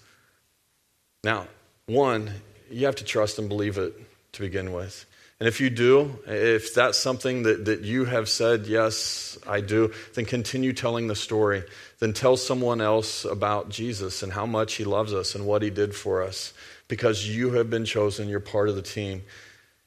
Now, 1.22 1.48
one, 1.84 2.30
you 2.70 2.86
have 2.86 2.96
to 2.96 3.04
trust 3.04 3.38
and 3.38 3.50
believe 3.50 3.76
it 3.76 3.92
to 4.32 4.40
begin 4.40 4.72
with. 4.72 5.04
And 5.38 5.46
if 5.46 5.60
you 5.60 5.68
do, 5.68 6.18
if 6.26 6.74
that's 6.74 6.96
something 6.96 7.42
that, 7.42 7.66
that 7.66 7.82
you 7.82 8.06
have 8.06 8.28
said, 8.28 8.66
yes, 8.66 9.38
I 9.46 9.60
do, 9.60 9.92
then 10.14 10.24
continue 10.24 10.72
telling 10.72 11.08
the 11.08 11.14
story. 11.14 11.62
Then 11.98 12.14
tell 12.14 12.38
someone 12.38 12.80
else 12.80 13.26
about 13.26 13.68
Jesus 13.68 14.22
and 14.22 14.32
how 14.32 14.46
much 14.46 14.74
he 14.74 14.84
loves 14.84 15.12
us 15.12 15.34
and 15.34 15.46
what 15.46 15.60
he 15.60 15.68
did 15.68 15.94
for 15.94 16.22
us 16.22 16.54
because 16.88 17.28
you 17.28 17.50
have 17.52 17.68
been 17.68 17.84
chosen, 17.84 18.28
you're 18.28 18.40
part 18.40 18.70
of 18.70 18.76
the 18.76 18.82
team. 18.82 19.24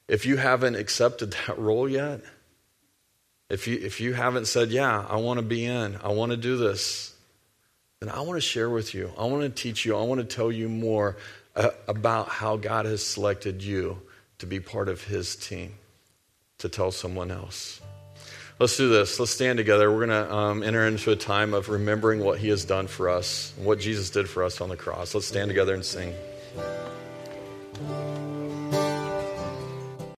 If 0.07 0.25
you 0.25 0.37
haven't 0.37 0.75
accepted 0.75 1.31
that 1.47 1.57
role 1.57 1.89
yet, 1.89 2.21
if 3.49 3.67
you, 3.67 3.79
if 3.81 3.99
you 3.99 4.13
haven't 4.13 4.45
said, 4.45 4.69
yeah, 4.69 5.03
I 5.09 5.15
want 5.15 5.39
to 5.39 5.45
be 5.45 5.65
in, 5.65 5.97
I 6.03 6.09
want 6.09 6.31
to 6.31 6.37
do 6.37 6.57
this, 6.57 7.15
then 7.99 8.09
I 8.09 8.21
want 8.21 8.37
to 8.37 8.41
share 8.41 8.69
with 8.69 8.93
you. 8.93 9.11
I 9.17 9.25
want 9.25 9.41
to 9.43 9.49
teach 9.49 9.83
you. 9.83 9.97
I 9.97 10.03
want 10.03 10.21
to 10.21 10.35
tell 10.35 10.51
you 10.51 10.69
more 10.69 11.17
uh, 11.55 11.71
about 11.87 12.29
how 12.29 12.57
God 12.57 12.85
has 12.85 13.03
selected 13.03 13.63
you 13.63 13.99
to 14.39 14.45
be 14.45 14.59
part 14.59 14.89
of 14.89 15.03
his 15.03 15.35
team, 15.35 15.75
to 16.57 16.69
tell 16.69 16.91
someone 16.91 17.31
else. 17.31 17.79
Let's 18.59 18.75
do 18.75 18.89
this. 18.89 19.19
Let's 19.19 19.31
stand 19.31 19.57
together. 19.57 19.89
We're 19.89 20.05
going 20.05 20.25
to 20.25 20.33
um, 20.33 20.63
enter 20.63 20.85
into 20.85 21.11
a 21.11 21.15
time 21.15 21.53
of 21.53 21.69
remembering 21.69 22.19
what 22.19 22.39
he 22.39 22.49
has 22.49 22.65
done 22.65 22.87
for 22.87 23.07
us, 23.07 23.53
what 23.57 23.79
Jesus 23.79 24.09
did 24.09 24.27
for 24.27 24.43
us 24.43 24.59
on 24.59 24.67
the 24.67 24.75
cross. 24.75 25.15
Let's 25.15 25.27
stand 25.27 25.47
together 25.47 25.73
and 25.73 25.85
sing. 25.85 26.13